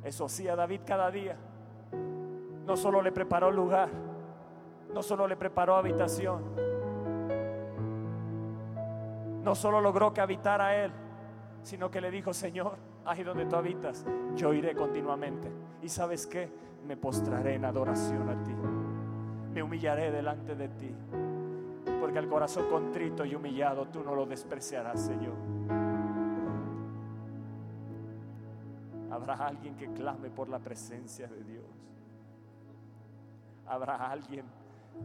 [0.02, 1.36] Eso hacía David cada día.
[2.64, 3.90] No solo le preparó lugar,
[4.94, 6.42] no solo le preparó habitación,
[9.44, 10.90] no solo logró que habitara él,
[11.62, 14.06] sino que le dijo, Señor, ahí donde tú habitas,
[14.36, 15.52] yo iré continuamente.
[15.82, 16.50] Y sabes qué,
[16.86, 18.54] me postraré en adoración a ti,
[19.52, 20.94] me humillaré delante de ti,
[22.00, 25.34] porque al corazón contrito y humillado tú no lo despreciarás, Señor.
[29.10, 31.64] Habrá alguien que clame por la presencia de Dios.
[33.66, 34.44] Habrá alguien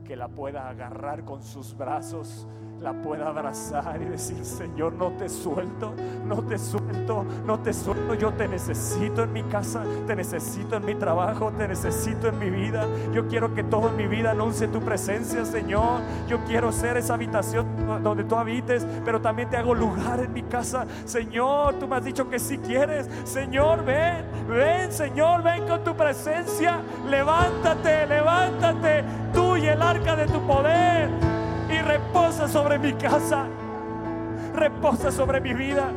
[0.04, 2.48] que la pueda agarrar con sus brazos,
[2.82, 5.94] la pueda abrazar y decir, Señor, no te suelto,
[6.26, 10.86] no te suelto, no te suelto, yo te necesito en mi casa, te necesito en
[10.86, 12.86] mi trabajo, te necesito en mi vida.
[13.14, 16.02] Yo quiero que toda mi vida anuncie tu presencia, Señor.
[16.28, 17.66] Yo quiero ser esa habitación
[18.04, 20.86] donde tú habites, pero también te hago lugar en mi casa.
[21.06, 25.96] Señor, tú me has dicho que si quieres, Señor, ven, ven, Señor, ven con tu
[25.96, 26.82] presencia.
[27.10, 29.04] Levántate, levántate,
[29.34, 31.35] tú y el arca de tu poder
[31.96, 33.46] reposa sobre mi casa,
[34.54, 35.90] reposa sobre mi vida.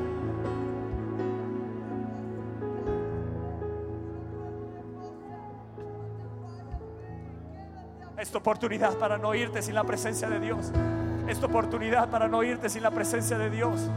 [8.16, 10.70] Esta oportunidad para no irte sin la presencia de Dios.
[11.26, 13.90] Esta oportunidad para no irte sin la presencia de Dios.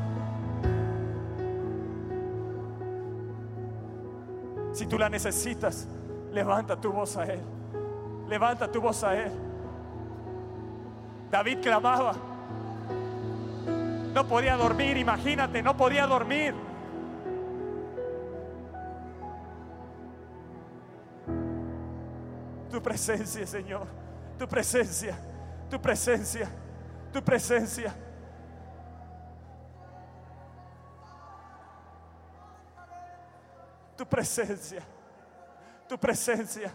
[4.73, 5.87] Si tú la necesitas,
[6.31, 7.41] levanta tu voz a Él.
[8.27, 9.50] Levanta tu voz a Él.
[11.31, 12.13] David clamaba.
[14.13, 16.53] No podía dormir, imagínate, no podía dormir.
[22.69, 23.87] Tu presencia, Señor,
[24.37, 25.17] tu presencia,
[25.69, 26.49] tu presencia,
[27.13, 27.95] tu presencia.
[33.97, 34.81] Tu presencia,
[35.87, 36.71] tu presencia.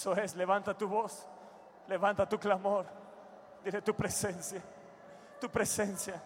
[0.00, 1.28] Eso es, levanta tu voz,
[1.86, 2.86] levanta tu clamor,
[3.62, 4.62] dile tu presencia,
[5.38, 6.22] tu presencia,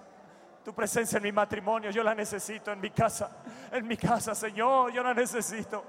[0.64, 3.36] tu presencia en mi matrimonio, yo la necesito en mi casa,
[3.72, 5.82] en mi casa, Señor, yo la necesito.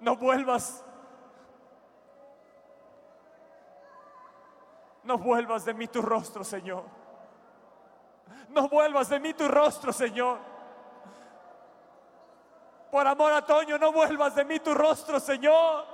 [0.00, 0.82] No vuelvas,
[5.04, 6.84] no vuelvas de mí tu rostro, Señor.
[8.48, 10.47] No vuelvas de mí tu rostro, Señor.
[12.90, 15.84] Por amor a Toño, no vuelvas de mí tu rostro, Señor.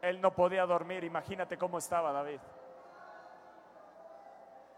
[0.00, 2.40] Él no podía dormir, imagínate cómo estaba David.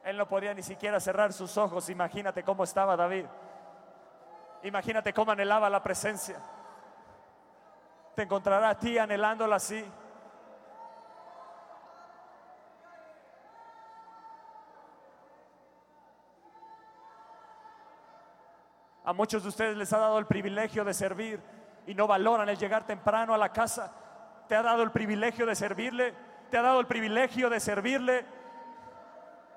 [0.04, 1.88] Él no podía ni siquiera cerrar sus ojos.
[1.88, 3.24] Imagínate cómo estaba David.
[4.62, 6.36] Imagínate cómo anhelaba la presencia.
[8.14, 9.84] Te encontrará a ti anhelándola así.
[19.06, 21.40] A muchos de ustedes les ha dado el privilegio de servir
[21.86, 23.92] y no valoran el llegar temprano a la casa.
[24.48, 26.14] Te ha dado el privilegio de servirle.
[26.50, 28.24] Te ha dado el privilegio de servirle.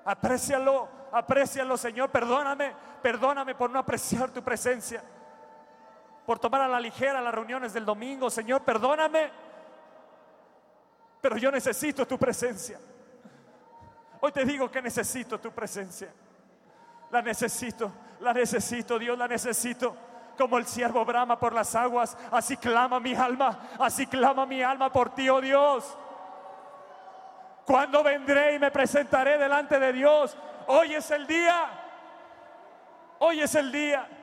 [0.04, 2.10] Aprécialo, aprécialo, Señor.
[2.10, 5.02] Perdóname, perdóname por no apreciar tu presencia.
[6.28, 8.28] Por tomar a la ligera las reuniones del domingo.
[8.28, 9.30] Señor, perdóname.
[11.22, 12.78] Pero yo necesito tu presencia.
[14.20, 16.12] Hoy te digo que necesito tu presencia.
[17.10, 17.90] La necesito,
[18.20, 19.96] la necesito, Dios, la necesito.
[20.36, 24.92] Como el siervo brama por las aguas, así clama mi alma, así clama mi alma
[24.92, 25.96] por ti, oh Dios.
[27.64, 30.36] Cuando vendré y me presentaré delante de Dios?
[30.66, 31.70] Hoy es el día.
[33.18, 34.17] Hoy es el día.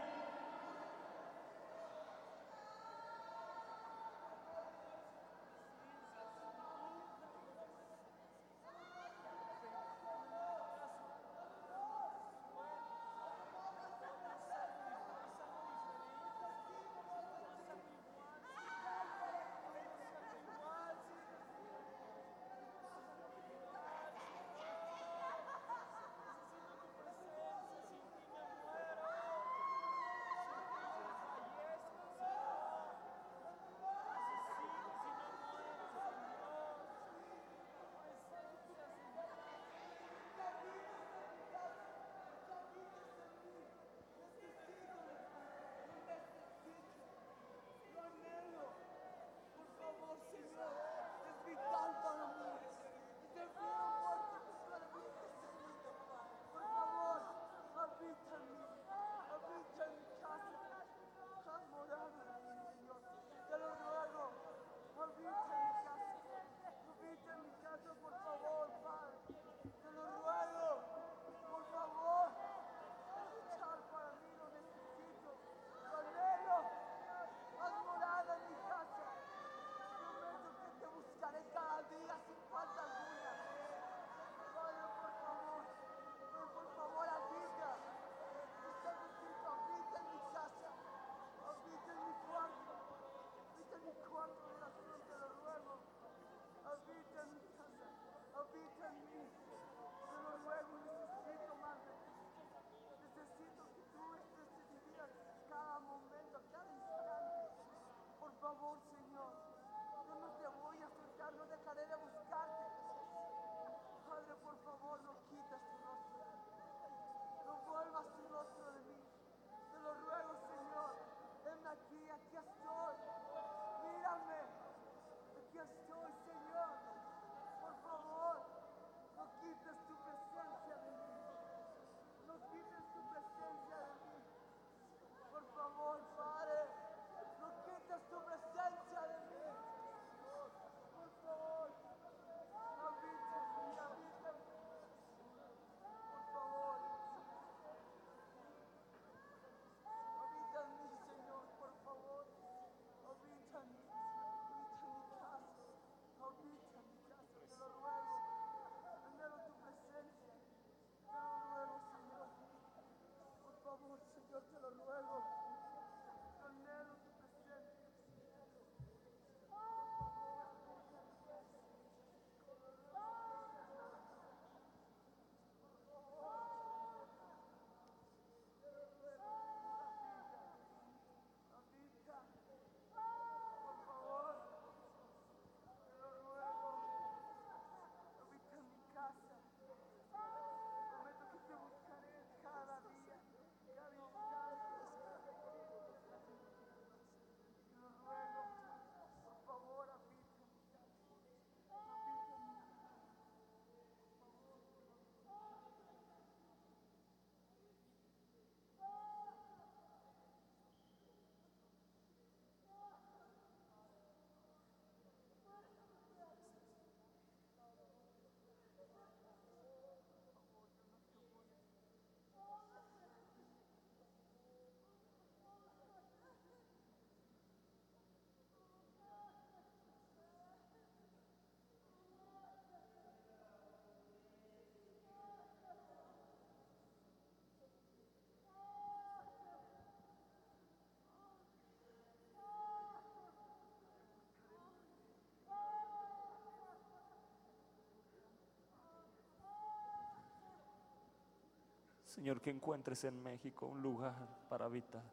[252.16, 255.04] Señor, que encuentres en México un lugar para habitar.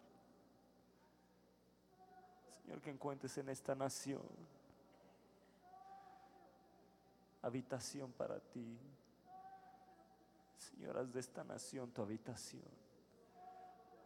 [2.62, 4.22] Señor, que encuentres en esta nación
[7.42, 8.78] habitación para ti.
[10.56, 12.62] Señor, haz de esta nación tu habitación.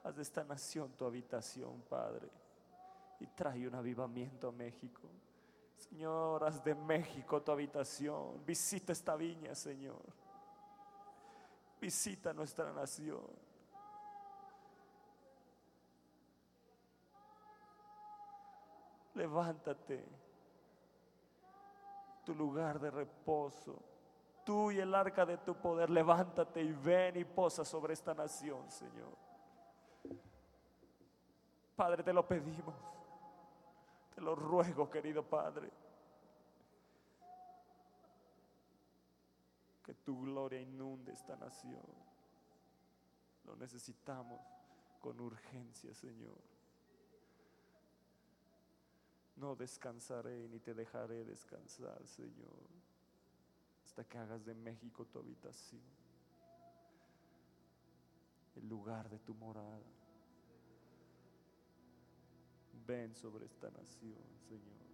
[0.03, 2.31] Haz de esta nación tu habitación, Padre.
[3.21, 5.09] Y trae un avivamiento a México.
[5.77, 8.45] Señor, haz de México tu habitación.
[8.47, 10.03] Visita esta viña, Señor.
[11.81, 13.25] Visita nuestra nación.
[19.15, 20.05] Levántate,
[22.25, 23.83] tu lugar de reposo.
[24.45, 28.71] Tú y el arca de tu poder, levántate y ven y posa sobre esta nación,
[28.71, 29.17] Señor.
[31.75, 32.75] Padre, te lo pedimos.
[34.15, 35.71] Te lo ruego, querido Padre.
[39.87, 41.87] Que tu gloria inunde esta nación.
[43.45, 44.41] Lo necesitamos
[45.01, 46.43] con urgencia, Señor.
[49.37, 52.69] No descansaré ni te dejaré descansar, Señor,
[53.85, 55.83] hasta que hagas de México tu habitación,
[58.57, 59.87] el lugar de tu morada.
[62.87, 64.86] Ven sobre esta nación, Señor.